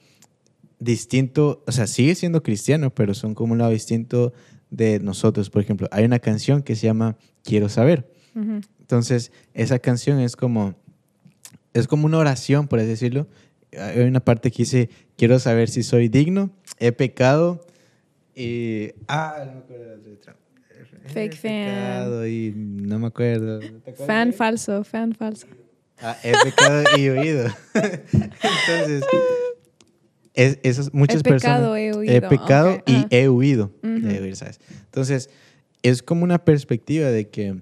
[0.80, 4.34] distinto, o sea, sigue siendo cristiano, pero son como un lado distinto
[4.70, 5.50] de nosotros.
[5.50, 8.12] Por ejemplo, hay una canción que se llama Quiero saber.
[8.80, 10.76] Entonces, esa canción es como,
[11.74, 13.28] es como una oración, por así decirlo.
[13.78, 16.50] Hay una parte que dice, quiero saber si soy digno,
[16.80, 17.66] he pecado
[18.34, 18.92] y...
[19.08, 20.36] Ah, no me acuerdo la letra.
[21.08, 22.28] Fake fan.
[22.28, 23.60] y no me acuerdo.
[23.60, 25.48] ¿Te acuerdas Fan falso, fan falso.
[26.02, 27.48] Ah, he pecado y oído.
[27.74, 29.04] Entonces,
[30.34, 31.80] es, esas muchas He pecado, personas...
[31.80, 32.14] he huido.
[32.14, 33.72] He pecado y he huido.
[33.84, 34.08] Ujú.
[34.08, 34.60] de huir, ¿sabes?
[34.86, 35.30] Entonces,
[35.84, 37.62] es como una perspectiva de que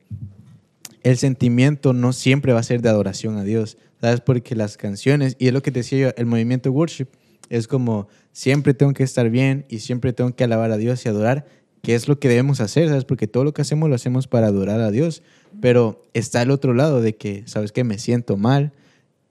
[1.04, 4.22] el sentimiento no siempre va a ser de adoración a Dios, ¿sabes?
[4.22, 7.08] Porque las canciones, y es lo que te decía yo, el movimiento worship
[7.50, 11.10] es como siempre tengo que estar bien y siempre tengo que alabar a Dios y
[11.10, 11.46] adorar,
[11.82, 13.06] que es lo que debemos hacer, ¿sabes?
[13.06, 15.24] Porque todo lo que hacemos lo hacemos para adorar a Dios,
[15.62, 17.84] pero está el otro lado de que, ¿sabes qué?
[17.84, 18.74] Me siento mal,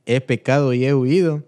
[0.06, 1.44] he pecado y he huido.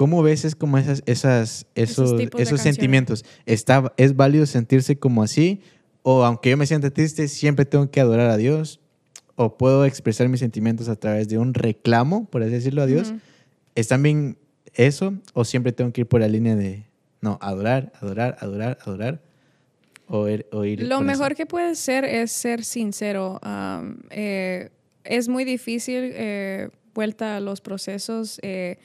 [0.00, 3.22] ¿Cómo ves es como esas, esas, Esos esos, esos sentimientos?
[3.44, 5.60] ¿Está, ¿Es válido sentirse como así?
[6.00, 8.80] ¿O aunque yo me sienta triste, siempre tengo que adorar a Dios?
[9.36, 13.10] ¿O puedo expresar mis sentimientos a través de un reclamo, por así decirlo, a Dios?
[13.10, 13.20] Ujú.
[13.74, 14.38] ¿Es también
[14.72, 15.12] eso?
[15.34, 16.86] ¿O siempre tengo que ir por la línea de,
[17.20, 19.20] no, adorar, adorar, adorar, adorar?
[20.06, 21.36] ¿O ir, o ir Lo mejor eso?
[21.36, 23.38] que puedes ser es ser sincero.
[23.44, 24.70] Um, eh,
[25.04, 28.78] es muy difícil, eh, vuelta a los procesos, eh,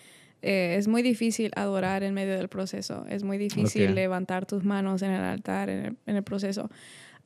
[0.46, 3.06] eh, es muy difícil adorar en medio del proceso.
[3.10, 3.96] Es muy difícil Ok.
[3.96, 6.70] levantar tus manos en el altar, en el, en el proceso.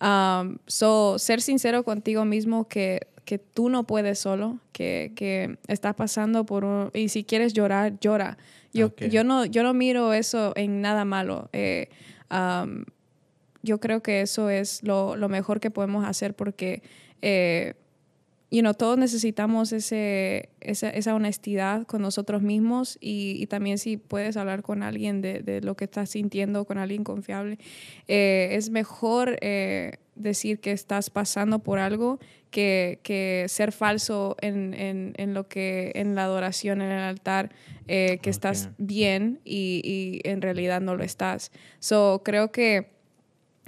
[0.02, 5.94] Um, so, ser sincero contigo mismo que, que tú no puedes solo, que, que estás
[5.96, 6.90] pasando por un...
[6.94, 8.38] Y si quieres llorar, llora.
[8.74, 9.04] Yo, Ok.
[9.12, 11.50] yo, no, yo no miro eso en nada malo.
[11.54, 11.90] Eh,
[12.32, 12.86] um,
[13.62, 16.82] yo creo que eso es lo, lo mejor que podemos hacer porque,
[17.22, 17.74] eh,
[18.52, 23.98] you know, todos necesitamos ese, esa, esa honestidad con nosotros mismos y, y también si
[23.98, 27.60] puedes hablar con alguien de, de lo que estás sintiendo, con alguien confiable,
[28.08, 32.20] eh, es mejor eh, decir que estás pasando por algo
[32.50, 37.52] que, que ser falso en, en, en lo que, en la adoración, en el altar,
[37.88, 38.74] eh, que estás Ok.
[38.80, 41.52] bien y, y en realidad no lo estás.
[41.80, 42.99] So, creo que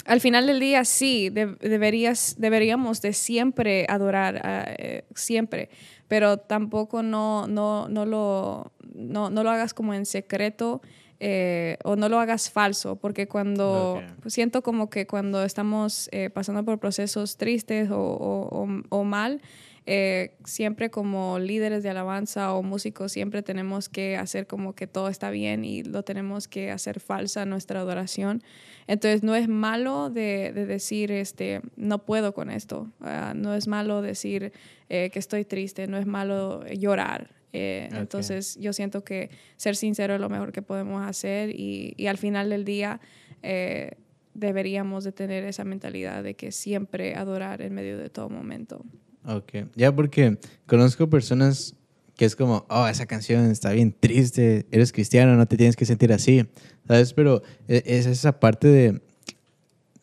[0.05, 5.69] al final del día sí, de- deberías, deberíamos de siempre adorar, ah, eh, siempre,
[6.07, 10.81] pero tampoco no, no, no, lo, no, no lo hagas como en secreto
[11.19, 16.31] eh, o no lo hagas falso, porque cuando pues, siento como que cuando estamos eh,
[16.31, 19.39] pasando por procesos tristes o, o- o- o mal,
[19.85, 25.07] eh, siempre como líderes de alabanza o músicos, siempre tenemos que hacer como que todo
[25.07, 28.43] está bien y lo tenemos que hacer falsa nuestra adoración.
[28.87, 34.01] Entonces no es malo de, decir, este, no puedo con esto, ah, no es malo
[34.01, 34.53] decir
[34.89, 37.35] eh, que estoy triste, no es malo llorar.
[37.53, 42.07] Eh, entonces yo siento que ser sincero es lo mejor que podemos hacer y, y
[42.07, 43.01] al final del día
[43.43, 43.91] eh,
[44.33, 48.85] deberíamos de tener esa mentalidad de que siempre adorar en medio de todo momento.
[49.25, 51.75] Ok, ya porque conozco personas
[52.15, 55.85] que es como, oh, esa canción está bien triste, eres cristiano, no te tienes que
[55.85, 56.45] sentir así,
[56.87, 57.13] ¿sabes?
[57.13, 59.01] Pero e, es esa parte de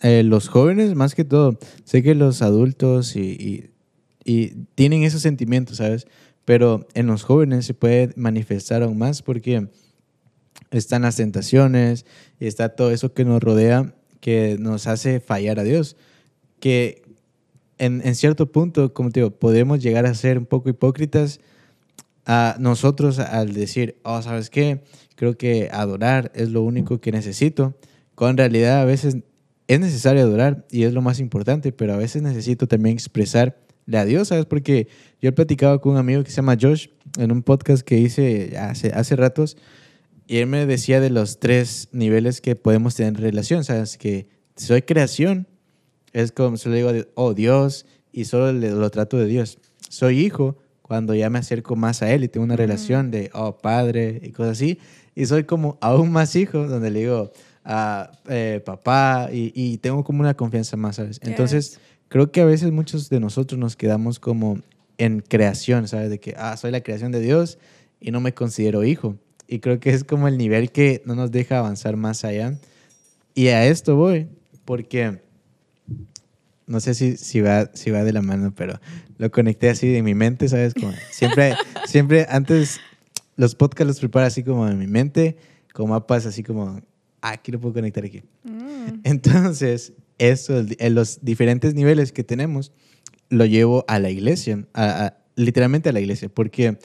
[0.00, 3.70] eh, los jóvenes, más que todo, sé que los adultos y,
[4.24, 6.06] y tienen esos sentimientos, ¿sabes?
[6.44, 9.68] Pero en los jóvenes se puede manifestar aún más porque
[10.70, 12.06] están las tentaciones
[12.40, 15.96] y está todo eso que nos rodea que nos hace fallar a Dios.
[16.60, 17.02] Que
[17.78, 21.40] en, cierto punto, como te digo, podemos llegar a ser un poco hipócritas
[22.26, 24.82] a nosotros al decir, oh, ¿sabes qué?
[25.14, 27.76] Creo que adorar es lo único que necesito.
[28.14, 29.16] Cuando en realidad a veces
[29.66, 33.56] es necesario adorar y es lo más importante, pero a veces necesito también expresar
[33.92, 34.44] a Dios, ¿sabes?
[34.44, 34.88] Porque
[35.20, 38.58] yo he platicado con un amigo que se llama Josh en un podcast que hice
[38.58, 39.56] hace, hace ratos
[40.26, 43.96] y él me decía de los tres niveles que podemos tener en relación, ¿sabes?
[43.96, 45.46] Que soy creación,
[46.12, 49.58] es como se le digo, oh Dios, y solo lo trato de Dios.
[49.88, 53.58] Soy hijo cuando ya me acerco más a Él y tengo una relación de, oh
[53.58, 54.78] Padre y cosas así.
[55.14, 57.32] Y soy como aún más hijo, donde le digo,
[57.64, 61.20] a ah, eh, papá, y, y, tengo como una confianza más, ¿sabes?
[61.22, 64.58] Entonces, creo que a veces muchos de nosotros nos quedamos como
[64.96, 66.08] en creación, ¿sabes?
[66.08, 67.58] De que, ah, soy la creación de Dios
[68.00, 69.16] y no me considero hijo.
[69.46, 72.58] Y creo que es como el nivel que no nos deja avanzar más allá.
[73.34, 74.28] Y a esto voy,
[74.64, 75.20] porque
[76.68, 78.80] no sé si, si, va, si va de la mano, pero
[79.16, 80.74] lo conecté así de mi mente, ¿sabes?
[80.74, 81.54] Como siempre,
[81.86, 82.80] siempre antes
[83.36, 85.36] los podcasts los preparo así como en mi mente,
[85.72, 86.80] como mapas así como,
[87.22, 88.22] ah, aquí lo puedo conectar aquí.
[88.44, 89.00] Mm.
[89.04, 92.72] Entonces, eso, en los diferentes niveles que tenemos,
[93.30, 94.66] lo llevo a la iglesia,
[95.36, 96.78] literalmente a la iglesia, porque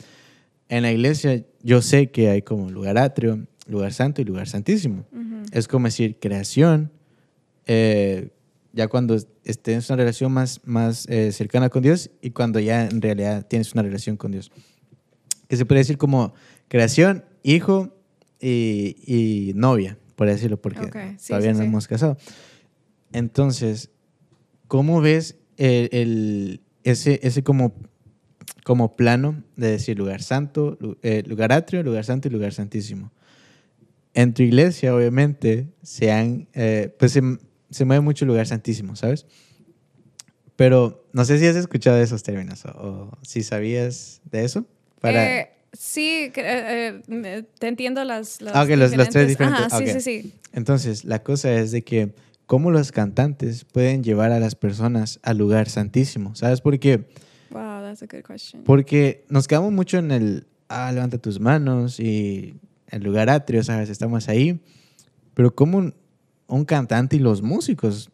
[0.70, 5.06] en la iglesia yo sé que hay como lugar atrio, lugar santo y lugar santísimo.
[5.52, 6.92] Es como decir creación,
[7.66, 8.30] eh,
[8.74, 9.18] ya cuando
[9.62, 13.74] tienes una relación más, más eh, cercana con Dios y cuando ya en realidad tienes
[13.74, 14.52] una relación con Dios.
[15.48, 16.34] Que se puede decir como
[16.68, 17.96] creación, hijo
[18.42, 22.18] y, novia, por decirlo, porque todavía no hemos casado.
[23.14, 23.92] Entonces,
[24.68, 27.74] ¿cómo ves el, ese, ese como
[28.64, 33.12] como plano de decir lugar santo, eh, lugar atrio, lugar santo y lugar santísimo.
[34.14, 37.20] En tu iglesia, obviamente, se han, eh, pues
[37.74, 39.26] se, mueve mucho lugar santísimo, ¿sabes?
[40.56, 44.66] Pero no sé si has escuchado esos términos o, si sabías de eso.
[45.02, 45.40] Para...
[45.40, 49.74] Eh, sí, te entiendo las, las, ah, los, tres diferentes.
[49.78, 50.34] sí, sí, sí.
[50.54, 52.14] Entonces, la cosa es de que
[52.46, 56.62] cómo los cantantes pueden llevar a las personas al lugar santísimo, ¿sabes?
[56.62, 57.08] Porque
[57.54, 58.64] Wow, that's a good question.
[58.64, 62.56] Porque nos quedamos mucho en el, ah, levanta tus manos y
[62.88, 63.90] el lugar atrio, ¿sabes?
[63.90, 64.60] Estamos ahí.
[65.36, 65.94] Pero como
[66.54, 68.12] un, cantante y los músicos,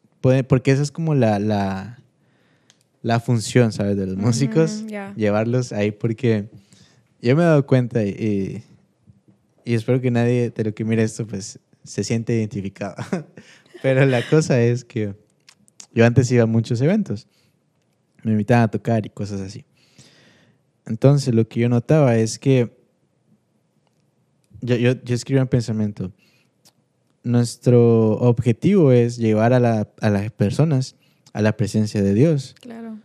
[0.48, 2.00] porque esa es como la, la,
[3.02, 3.98] la función, ¿sabes?
[3.98, 4.84] De los músicos,
[5.16, 6.50] llevarlos ahí porque
[7.22, 8.64] yo me he dado cuenta y,
[9.66, 12.96] y espero que nadie de lo que mire esto pues se siente identificado.
[13.82, 15.16] Pero la cosa es que
[15.94, 17.28] yo antes iba a muchos eventos
[18.24, 19.66] me invitaban a tocar y cosas así.
[20.86, 22.76] Entonces lo que yo notaba es que
[24.62, 26.12] yo, yo, yo escribí un pensamiento.
[27.30, 30.96] Nuestro objetivo es llevar a, la, a, las personas
[31.34, 32.56] a la presencia de Dios.
[32.60, 32.98] Claro.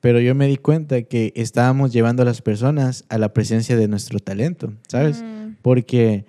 [0.00, 3.88] Pero yo me di cuenta que estábamos llevando a las personas a la presencia de
[3.88, 5.22] nuestro talento, ¿sabes?
[5.22, 5.56] Mm.
[5.60, 6.24] Porque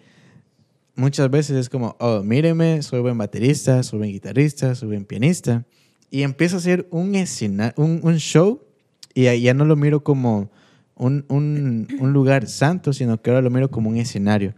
[0.96, 5.66] muchas veces es como, oh, míreme, soy buen baterista, soy buen guitarrista, soy buen pianista
[6.12, 7.16] y empiezo a hacer un,
[7.76, 8.62] un, un show
[9.14, 10.52] y ya no lo miro como
[10.96, 14.54] un, un, un, lugar santo, sino que ahora lo miro como un escenario.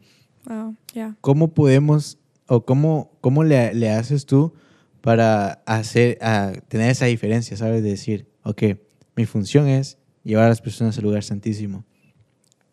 [0.46, 1.16] Wow, yeah.
[1.22, 2.18] ¿Cómo podemos
[2.54, 4.54] o cómo, cómo le, le haces tú
[5.00, 7.82] para hacer, a tener esa diferencia, sabes?
[7.82, 8.64] De decir, ok,
[9.16, 11.86] mi función es llevar a las personas al lugar santísimo.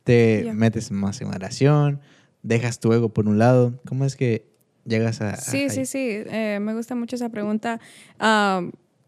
[0.03, 2.01] Te metes más en oración,
[2.43, 3.81] dejas tu ego por un lado.
[3.87, 4.49] ¿Cómo es que
[4.85, 5.37] llegas a...
[5.37, 7.79] Sí, sí, sí, eh, me gusta mucho esa pregunta.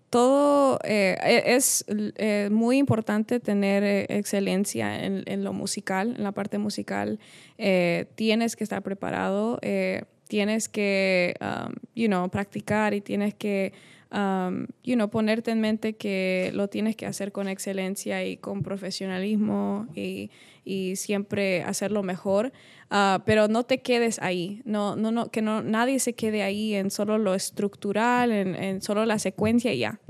[0.09, 6.31] todo eh, e, es eh, muy importante tener excelencia en, en, lo musical, en la
[6.31, 7.19] parte musical.
[8.15, 9.59] tienes que estar preparado,
[10.31, 11.35] tienes que,
[11.97, 13.73] you know, practicar y tienes que
[14.13, 18.63] um, you know, ponerte en mente que lo tienes que hacer con excelencia y con
[18.63, 20.31] profesionalismo y,
[20.65, 22.53] y siempre hacerlo mejor.
[22.93, 26.75] Uh, pero no te quedes ahí, no, no, no, que no, nadie se quede ahí
[26.75, 30.01] en solo lo estructural, en, en solo la secuencia y ya.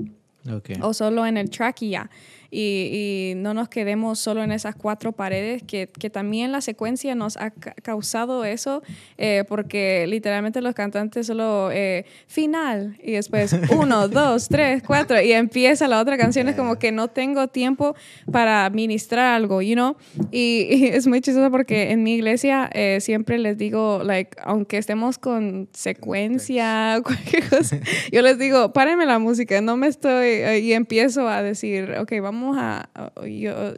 [0.51, 0.77] Okay.
[0.81, 2.09] O solo en el track y ya
[2.51, 7.37] y, no nos quedemos solo en esas cuatro paredes, que, que también la secuencia nos
[7.37, 8.83] ha causado eso,
[9.17, 15.31] eh, porque literalmente los cantantes solo eh, final y después uno, dos, tres, cuatro y
[15.31, 17.95] empieza la otra canción, es como que no tengo tiempo
[18.31, 19.95] para ministrar algo, you know,
[20.31, 25.17] y, es muy chistoso porque en mi iglesia eh, siempre les digo, like, aunque estemos
[25.17, 27.79] con secuencia, cualquier cosa,
[28.11, 32.40] yo les digo, párenme la música, no me estoy, y empiezo a decir, ok, vamos
[32.57, 32.89] a,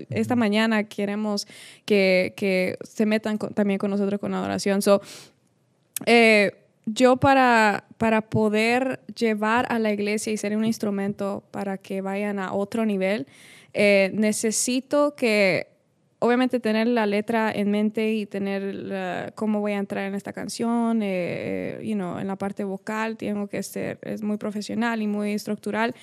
[0.09, 1.47] esta mañana queremos
[1.86, 4.82] que, que se metan también con nosotros con adoración.
[4.82, 5.01] So,
[6.05, 6.51] eh,
[6.86, 12.39] yo para, para poder llevar a la iglesia y ser un instrumento para que vayan
[12.39, 13.28] a otro nivel,
[13.74, 15.68] eh, necesito que
[16.20, 21.01] obviamente tener la letra en mente y tener cómo voy a entrar en esta canción,
[21.03, 25.34] eh, you know, en la parte vocal tengo que ser, es muy profesional y muy
[25.34, 25.93] estructural,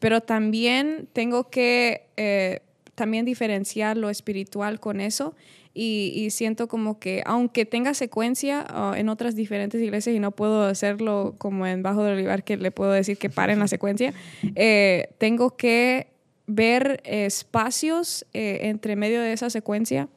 [0.00, 2.60] pero también tengo que eh,
[2.94, 5.34] también diferenciar lo espiritual con eso
[5.72, 10.64] y, siento como que aunque tenga secuencia ah, en otras diferentes iglesias y no puedo
[10.64, 14.12] hacerlo como en Bajo del Olivar que le puedo decir que paren la secuencia,
[14.56, 16.08] eh, tengo que
[16.46, 20.08] ver espacios eh, entre medio de esa secuencia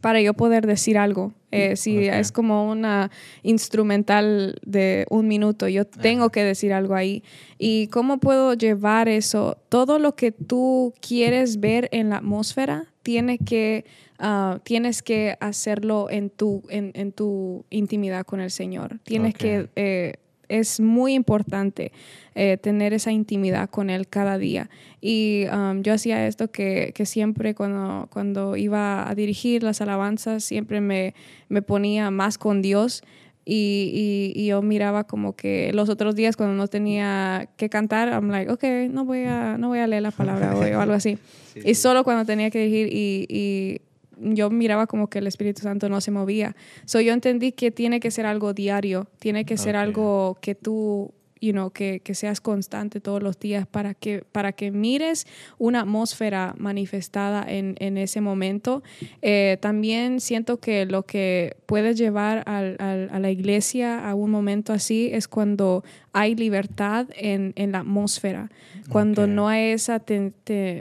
[0.00, 1.32] para yo poder decir algo.
[1.52, 3.10] Eh, si es como una
[3.42, 7.22] instrumental de un minuto, yo tengo que decir algo ahí.
[7.58, 9.56] ¿Y cómo puedo llevar eso?
[9.68, 13.84] Todo lo que tú quieres ver en la atmósfera, tiene que,
[14.18, 18.98] ah, tienes que hacerlo en tu, en, tu intimidad con el Señor.
[19.04, 19.68] Tienes que...
[19.76, 20.14] Eh,
[20.48, 21.92] es muy importante
[22.34, 24.68] eh, tener esa intimidad con Él cada día.
[25.00, 30.44] Y um, yo hacía esto que, que, siempre cuando, cuando iba a dirigir las alabanzas,
[30.44, 31.14] siempre me,
[31.48, 33.02] me ponía más con Dios.
[33.48, 38.28] Y, y, yo miraba como que los otros días cuando no tenía que cantar, I'm
[38.28, 41.16] like, ok, no voy a, no voy a leer la palabra hoy o algo así.
[41.54, 43.80] y solo cuando tenía que dirigir y, y
[44.18, 46.56] yo miraba como que el Espíritu Santo no se movía.
[46.84, 51.12] So yo entendí que tiene que ser algo diario, tiene que ser algo que tú,
[51.40, 55.26] you know, que, que, seas constante todos los días para que, para que mires
[55.58, 58.82] una atmósfera manifestada en, en ese momento.
[59.22, 64.72] Eh, también siento que lo que puede llevar al, a la iglesia a un momento
[64.72, 68.50] así es cuando hay libertad en, en la atmósfera,
[68.88, 70.02] cuando no hay esa,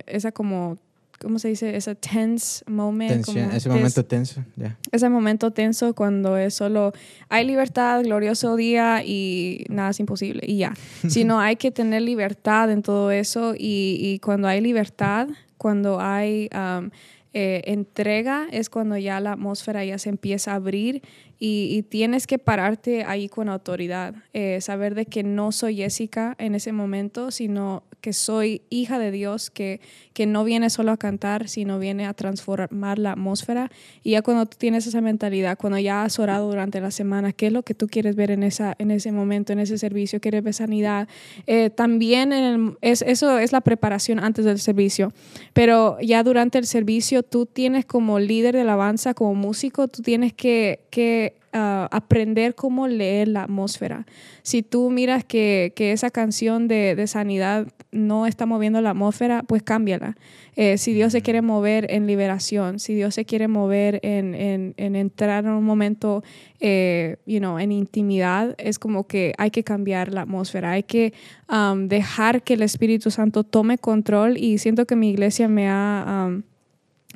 [0.08, 0.78] esa como
[1.20, 1.76] ¿cómo se dice?
[1.76, 3.28] Ese tense moment.
[3.54, 4.44] ese momento tenso,
[4.92, 6.94] Ese momento tenso cuando es solo
[7.30, 10.74] hay libertad, glorioso día y nada es imposible y ya.
[11.08, 16.50] Sino hay que tener libertad en todo eso y, y cuando hay libertad, cuando hay
[16.54, 16.90] um,
[17.38, 21.02] eh, entrega, es cuando ya la atmósfera ya se empieza a abrir
[21.38, 26.56] y, tienes que pararte ahí con autoridad, eh, saber de que no soy Jessica en
[26.56, 29.82] ese momento, sino que soy hija de Dios, que,
[30.14, 33.72] que no viene solo a cantar, sino viene a transformar la atmósfera.
[34.04, 37.48] Y ya cuando tú tienes esa mentalidad, cuando ya has orado durante la semana, ¿qué
[37.48, 40.22] es lo que tú quieres ver en, esa, en ese momento, en ese servicio?
[40.22, 41.08] ¿Quieres ver sanidad?
[41.48, 45.12] Eh, también es, eso es la preparación antes del servicio,
[45.54, 50.32] pero ya durante el servicio tú tienes como líder de alabanza, como músico, tú tienes
[50.32, 54.06] que, que aprender cómo leer la atmósfera.
[54.42, 59.44] Si tú miras que, que esa canción de, de, sanidad no está moviendo la atmósfera,
[59.44, 60.18] pues cámbiala.
[60.56, 64.74] Eh, si Dios se quiere mover en liberación, si Dios se quiere mover en, en,
[64.78, 66.24] en entrar en un momento,
[66.60, 71.14] eh, you know, en intimidad, es como que hay que cambiar la atmósfera, hay que
[71.50, 76.26] um, dejar que el Espíritu Santo tome control y siento que mi iglesia me ha...
[76.28, 76.44] Um,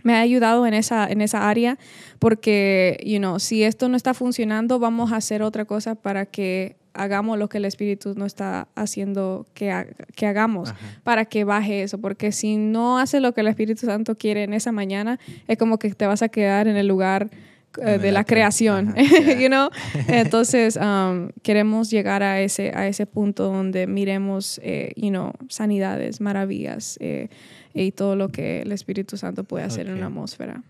[0.04, 1.78] me ha ayudado en esa, en esa área
[2.20, 6.76] porque, you know, si esto no está funcionando, vamos a hacer otra cosa para que
[6.93, 10.74] hagamos lo que el Espíritu no está haciendo que, que hagamos,
[11.04, 14.54] para que baje eso, porque si no hace lo que el Espíritu Santo quiere en
[14.54, 17.30] esa mañana, es como que te vas a quedar en el lugar
[17.78, 18.96] eh, de la, creación,
[19.40, 19.70] you know?
[20.08, 26.20] Entonces, um, queremos llegar a ese, a ese punto donde miremos, eh, you know, sanidades,
[26.20, 27.30] maravillas, eh,
[27.74, 30.64] y todo lo que el Espíritu Santo puede hacer en una atmósfera.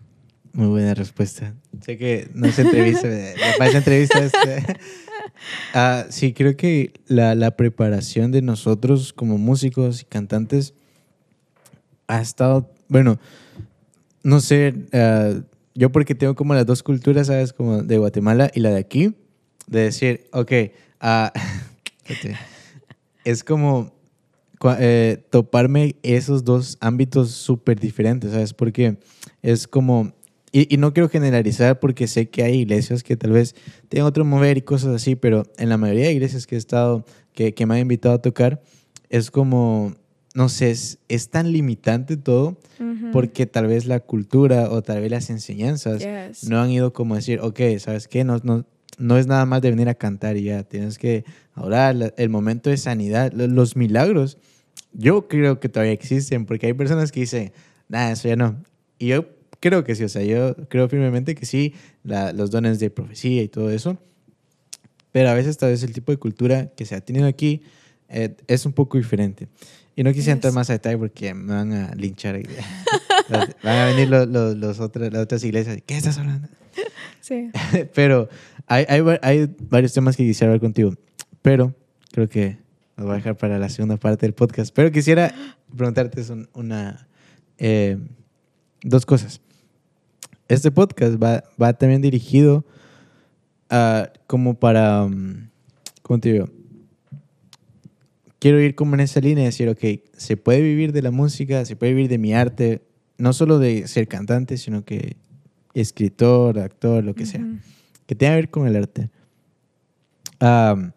[0.52, 1.54] Muy buena respuesta.
[1.80, 4.18] Sé que no se entrevista, me parece entrevista.
[4.18, 4.62] Este.
[5.72, 10.74] Ah, sí, creo que la, la, preparación de nosotros como músicos y cantantes
[12.08, 13.18] ha estado, bueno,
[14.22, 15.42] no sé, uh,
[15.74, 17.52] yo porque tengo como las dos culturas, ¿sabes?
[17.52, 19.14] Como de Guatemala y la de aquí,
[19.66, 20.52] de decir, ok,
[21.02, 21.28] uh,
[23.24, 23.92] es como
[24.78, 28.52] eh, toparme esos dos ámbitos súper diferentes, ¿sabes?
[28.52, 28.98] Porque
[29.42, 30.12] es como,
[30.52, 33.54] y, no quiero generalizar porque sé que hay iglesias que tal vez
[33.88, 37.04] tienen otro mover y cosas así, pero en la mayoría de iglesias que he estado,
[37.32, 38.60] que me han invitado a tocar,
[39.08, 39.94] es como,
[40.40, 42.58] no sé, es, es tan limitante todo
[43.12, 46.48] porque tal vez la cultura o tal vez las enseñanzas Yes.
[46.48, 48.24] no han ido como a decir, ok, ¿sabes qué?
[48.24, 48.64] No, no,
[48.96, 51.24] no es nada más de venir a cantar y ya, tienes que
[51.56, 54.38] orar, el momento de sanidad, lo- los milagros,
[54.94, 57.52] yo creo que todavía existen, porque hay personas que dicen,
[57.88, 58.56] nada, eso ya no.
[58.98, 59.26] Y yo
[59.60, 63.42] creo que sí, o sea, yo creo firmemente que sí, la- los dones de profecía
[63.42, 63.98] y todo eso,
[65.12, 67.62] pero a veces tal vez el tipo de cultura que se ha tenido aquí
[68.08, 69.48] eh, es un poco diferente.
[69.96, 72.40] Y no quisiera entrar más a detalle porque me van a linchar.
[73.62, 75.78] van a venir los, los, los otros, las otras iglesias.
[75.84, 76.48] ¿Qué estás hablando?
[77.20, 77.50] Sí.
[77.94, 78.28] Pero
[78.66, 80.94] hay, hay, hay varios temas que quisiera hablar contigo.
[81.42, 81.74] Pero
[82.12, 82.58] creo que
[82.96, 84.74] los voy a dejar para la segunda parte del podcast.
[84.74, 85.32] Pero quisiera
[85.76, 87.06] preguntarte son- una,
[87.58, 87.98] eh,
[88.82, 89.40] dos cosas.
[90.48, 92.64] Este podcast va, va también dirigido
[93.68, 95.48] a, como para, um,
[96.02, 96.48] ¿cómo te digo?
[98.40, 99.84] Quiero ir como en esa línea de decir, ok,
[100.16, 102.82] se puede vivir de la música, se puede vivir de mi arte,
[103.18, 105.16] no solo de ser cantante, sino que
[105.74, 107.58] escritor, actor, lo que sea, Ujú.
[108.06, 109.10] que tenga que ver con el arte.
[110.40, 110.92] Am,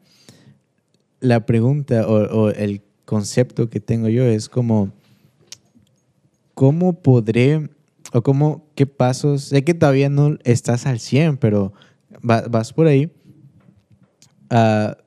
[1.19, 2.13] la pregunta o,
[2.45, 4.91] o el concepto que tengo yo es como,
[6.53, 7.69] ¿cómo podré
[8.13, 9.43] o cómo, qué pasos?
[9.43, 11.73] Sé que todavía no estás al 100, pero
[12.27, 13.11] va- vas por ahí.
[14.49, 14.97] Ah,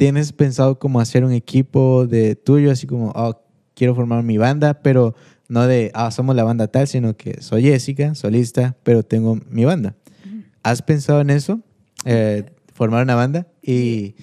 [0.00, 3.38] ¿Tienes pensado como hacer un equipo de tuyo, así como, oh,
[3.74, 5.14] quiero formar mi banda, pero
[5.46, 9.66] no de, ah, somos la banda tal, sino que soy Jessica, solista, pero tengo mi
[9.66, 9.94] banda?
[10.62, 11.60] ¿Has pensado en eso?
[12.06, 14.14] Eh, formar una banda y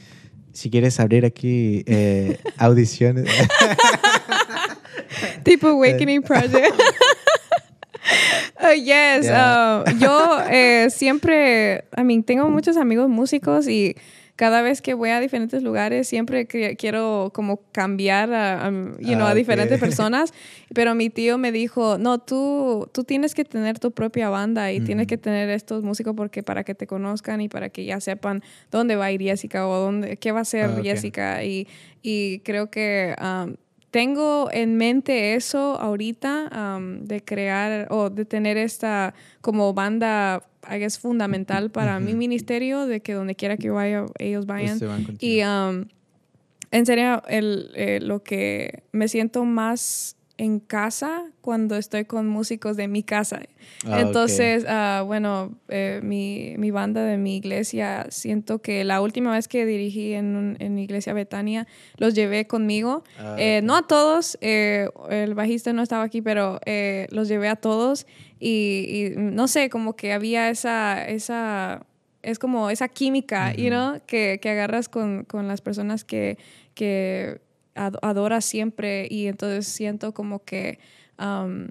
[0.51, 3.25] si quieres abrir aquí eh, audiciones.
[5.43, 6.73] tipo Awakening Project.
[8.59, 9.25] Oh, yes.
[9.25, 9.83] Yeah.
[9.85, 13.95] uh, yo eh, siempre, I mean, tengo muchos amigos músicos y
[14.37, 19.25] cada vez que voy a diferentes lugares siempre quiero como cambiar a, a, you know,
[19.25, 19.35] Ah, a ok.
[19.37, 20.31] diferentes personas.
[20.73, 24.79] Pero mi tío me dijo, no, tú, tú tienes que tener tu propia banda y
[24.79, 28.43] tienes que tener estos músicos porque para que te conozcan y para que ya sepan
[28.71, 30.83] dónde va a ir Jessica o dónde, qué va a hacer Ah, ok.
[30.83, 31.43] Jessica.
[31.43, 31.67] Y,
[32.01, 33.55] y creo que um,
[33.97, 40.99] tengo en mente eso ahorita um, de crear o de tener esta como banda, guess,
[40.99, 44.77] fundamental para mi ministerio, de que donde quiera que vaya, ellos vayan.
[44.77, 45.17] Pues contigo.
[45.19, 45.87] Y um,
[46.69, 52.77] en serio, el, eh, lo que me siento más en casa cuando estoy con músicos
[52.77, 53.41] de mi casa.
[53.85, 54.01] Ah.
[54.01, 59.47] Entonces, ah, bueno, eh, mi, mi banda de mi iglesia, siento que la última vez
[59.47, 61.65] que dirigí en, un- en iglesia Betania,
[61.97, 63.03] los llevé conmigo.
[63.17, 63.61] Ah, Eh.
[63.63, 66.59] No a todos, eh, el bajista no estaba aquí, pero
[67.09, 68.05] los llevé a todos
[68.39, 71.83] y, y no sé, como que había esa, esa
[72.21, 73.69] es como esa química, you Ujú.
[73.69, 76.37] know, que, que agarras con, con las personas que,
[76.75, 77.39] que
[77.77, 80.79] ad- adoras siempre y entonces siento como que
[81.19, 81.67] um,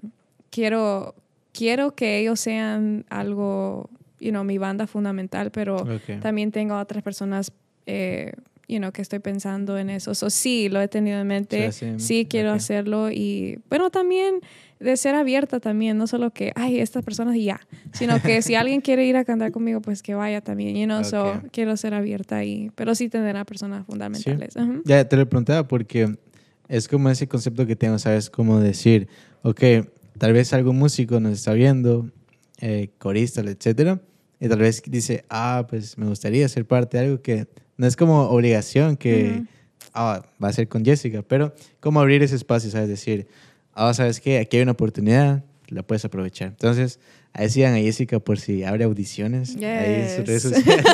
[0.51, 1.15] quiero,
[1.53, 3.91] quiero que ellos sean algo,
[4.21, 5.77] you know, mi banda fundamental, pero
[6.21, 7.53] también tengo otras personas,
[7.87, 8.33] eh,
[8.69, 10.14] you know, que estoy pensando en eso.
[10.14, 11.73] So, sí, lo he tenido en mente.
[11.73, 12.57] Sí, Sí, sí, quiero ok.
[12.57, 14.41] hacerlo y, bueno, también
[14.81, 17.61] de ser abierta también, no solo que, ay, estas personas y ya,
[17.93, 21.03] sino que si alguien quiere ir a cantar conmigo, pues que vaya también, you know,
[21.05, 21.45] so Ok.
[21.51, 24.57] quiero ser abierta y, pero sí tener a personas fundamentales.
[24.57, 24.81] Ajá.
[24.85, 26.17] Ya te lo preguntaba porque
[26.69, 28.29] es como ese concepto que tengo, ¿sabes?
[28.29, 29.09] Como decir,
[29.43, 29.61] ok,
[30.19, 32.11] tal vez algún músico nos está viendo,
[32.61, 34.01] eh, corista, etcétera,
[34.41, 37.47] y tal vez dice, ah, pues me gustaría ser parte de algo que
[37.77, 39.45] no es como obligación que
[39.95, 42.89] ah, va a ser con Jessica, pero como abrir ese espacio, ¿sabes?
[42.89, 43.27] Decir,
[43.74, 44.39] ah, ¿sabes qué?
[44.39, 46.49] Aquí hay una oportunidad, la puedes aprovechar.
[46.49, 47.01] Entonces,
[47.33, 50.55] ahí sigan a Jessica por si abre audiciones ahí en sus redes Yes.
[50.55, 50.85] sociales.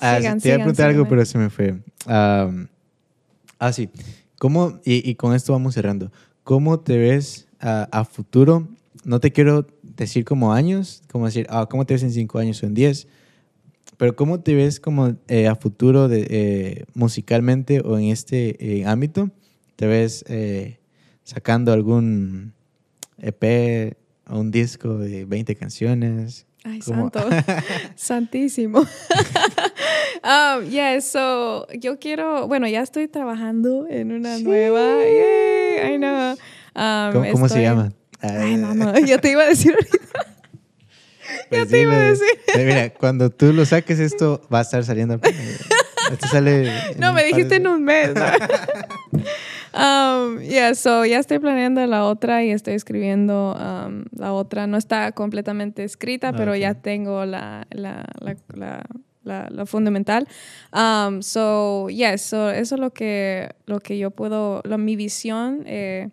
[0.00, 1.76] Ah, Sigan, te iba a preguntar algo, pero se me fue.
[2.06, 2.68] Am,
[3.58, 3.88] ah, sí.
[4.38, 6.12] ¿Cómo, y, y con esto vamos cerrando,
[6.44, 8.68] ¿cómo te ves a, a futuro?
[9.04, 12.62] No te quiero decir como años, como decir, ah, ¿cómo te ves en cinco años
[12.62, 13.06] o en diez?
[13.96, 18.86] Pero ¿cómo te ves como eh, a futuro de, eh, musicalmente o en este eh,
[18.86, 19.30] ámbito?
[19.76, 20.24] ¿Te ves
[21.24, 22.54] sacando algún
[23.18, 23.96] EP
[24.28, 26.46] o un disco de 20 canciones?
[26.64, 27.10] Ay, ¿Cómo?
[27.10, 27.20] santo.
[27.94, 28.80] Santísimo.
[30.24, 34.98] um, yeah, so yo quiero, bueno, ya estoy trabajando en una nueva.
[34.98, 36.36] Yay, I know.
[36.74, 37.92] Um, ¿Cómo, cómo se llama?
[38.20, 40.35] Ay, no, no, yo te iba a decir ahorita.
[41.48, 42.26] Pues ya te iba a decir.
[42.56, 45.20] Mira, cuando tú lo saques, esto va a estar saliendo.
[46.12, 46.70] Esto sale.
[46.98, 48.10] No, me dijiste de- en un mes.
[48.14, 48.24] ¿no?
[49.74, 54.66] um, yeah, so ya estoy planeando la otra y estoy escribiendo um, la otra.
[54.66, 56.58] No está completamente escrita, pero Ok.
[56.58, 58.84] ya tengo la, la, la, la,
[59.24, 60.26] la- la fundamental.
[60.72, 65.62] Um, so, yes, so eso es lo que, lo que yo puedo, lo, mi visión
[65.66, 66.08] eh,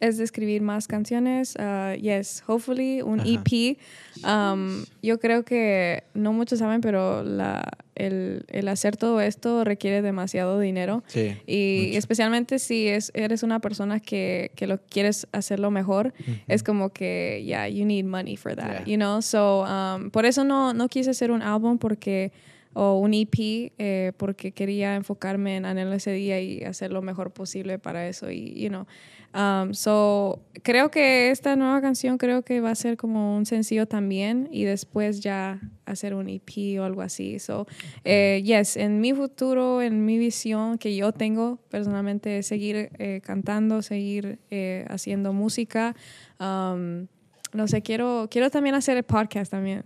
[0.00, 1.54] es de escribir más canciones.
[1.58, 3.28] Uh, yes, hopefully un Ajá.
[3.28, 3.78] EP.
[4.24, 7.62] Um, yo creo que no muchos saben, pero la,
[7.94, 11.04] el, el hacer todo esto requiere demasiado dinero.
[11.06, 11.36] Sí.
[11.46, 11.98] Y mucho.
[11.98, 16.14] especialmente si es, eres una persona que, que lo quieres hacerlo mejor,
[16.48, 18.84] es como que, yeah, you need money for that, Yeah.
[18.86, 19.20] you know?
[19.20, 22.32] So, um, por eso no, no quise hacer un álbum porque,
[22.72, 27.32] o un EP, eh, porque quería enfocarme en Anhelo ese día y hacer lo mejor
[27.32, 28.30] posible para eso.
[28.30, 28.86] Y, you know,
[29.34, 33.86] um, so, creo que esta nueva canción creo que va a ser como un sencillo
[33.86, 37.38] también y después ya hacer un EP o algo así.
[37.38, 37.66] So,
[38.04, 43.20] eh, yes, en mi futuro, en mi visión que yo tengo personalmente es seguir eh,
[43.24, 45.94] cantando, seguir eh, haciendo música.
[46.38, 47.06] Um,
[47.52, 49.82] no sé, quiero, quiero también hacer el podcast también.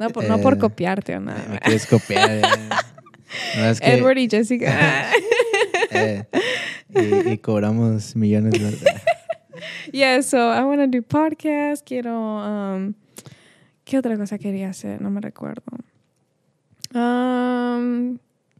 [0.00, 1.44] No por, no por Eh, copiarte o nada.
[1.48, 2.30] me quieres copiar.
[2.30, 2.42] eh.
[3.56, 5.10] No, es que, Edward y Jessica.
[6.94, 8.76] y, y cobramos millones de
[9.92, 11.86] yeah, so I want to do podcast.
[11.86, 12.12] Quiero.
[12.14, 12.94] Um,
[13.84, 15.00] ¿Qué otra cosa quería hacer?
[15.02, 15.62] No me recuerdo.
[16.94, 18.18] Um,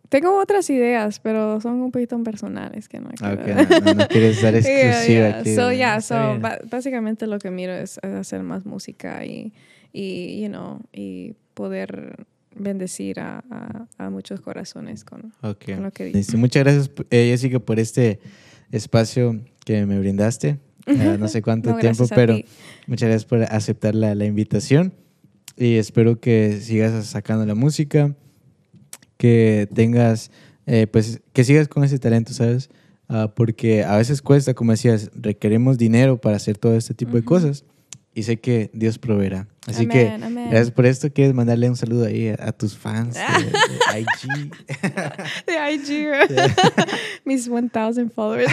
[0.08, 4.52] tengo otras ideas, pero son un poquito personales que no quiero- ok, no, quieres dar
[4.60, 5.38] Yeah, exclusiva yeah.
[5.40, 5.54] aquí.
[5.54, 6.38] So, yeah, so,
[6.70, 9.52] básicamente lo que miro es hacer más música y,
[9.92, 12.26] y you know, y poder
[12.56, 15.64] bendecir a, a, a muchos corazones con, Ok.
[15.74, 16.10] con lo que.
[16.10, 16.36] Listo.
[16.38, 18.20] Muchas gracias, eh, Jessica, por este
[18.70, 20.58] espacio que me brindaste.
[20.86, 22.38] Eh, no sé cuánto No, tiempo, pero
[22.86, 24.92] muchas gracias por aceptar la, la invitación.
[25.56, 28.14] Y espero que sigas sacando la música,
[29.16, 30.30] que tengas,
[30.66, 32.70] eh, pues, que sigas con ese talento, ¿sabes?
[33.08, 37.18] Ah, porque a veces cuesta, como decías, requerimos dinero para hacer todo este tipo de
[37.20, 37.26] Ujú.
[37.28, 37.64] cosas.
[38.14, 39.48] Y sé que Dios proveerá.
[39.66, 41.10] Así que Amén, gracias por esto.
[41.12, 43.38] ¿Quieres mandarle un saludo ahí a, a tus fans de, Ah.
[43.94, 44.52] de IG?
[45.46, 46.38] De IG.
[47.24, 48.52] Mis 1000 followers.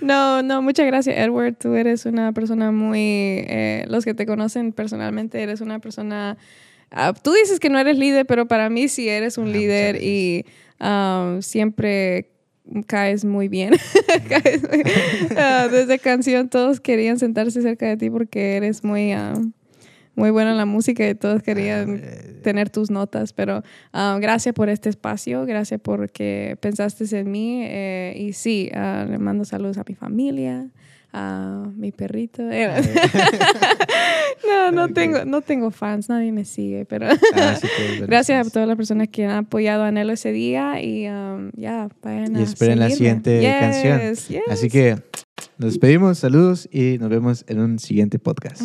[0.00, 1.54] no, no, muchas gracias, Edward.
[1.58, 3.00] Tú eres una persona muy.
[3.00, 6.36] eh, los que te conocen personalmente, eres una persona.
[6.90, 10.02] ah, tú dices que no eres líder, pero para mí sí eres un Ah, líder
[10.02, 10.46] y
[10.80, 12.30] um, siempre
[12.86, 13.74] caes muy bien.
[14.28, 14.82] Caes muy-
[15.36, 19.12] ah, desde canción todos querían sentarse cerca de ti porque eres muy.
[19.12, 19.34] ah,
[20.14, 23.62] muy buena en la música y todos querían eh, tener tus notas, pero
[23.92, 29.18] ah, gracias por este espacio, gracias porque pensaste en mí eh, y sí, ah, le
[29.18, 30.70] mando saludos a mi familia,
[31.12, 32.42] a mi perrito.
[32.50, 32.70] Eh,
[34.46, 38.52] no, no tengo, no tengo fans, nadie me sigue, pero Ah, pues, gracias a buenas.
[38.52, 42.42] todas las personas que han apoyado a Anhelo ese día y um, ya, vayan Y
[42.42, 44.00] esperen la siguiente canción.
[44.00, 44.42] Yes.
[44.48, 44.96] Así que
[45.58, 48.62] nos despedimos, saludos y nos vemos en un siguiente podcast.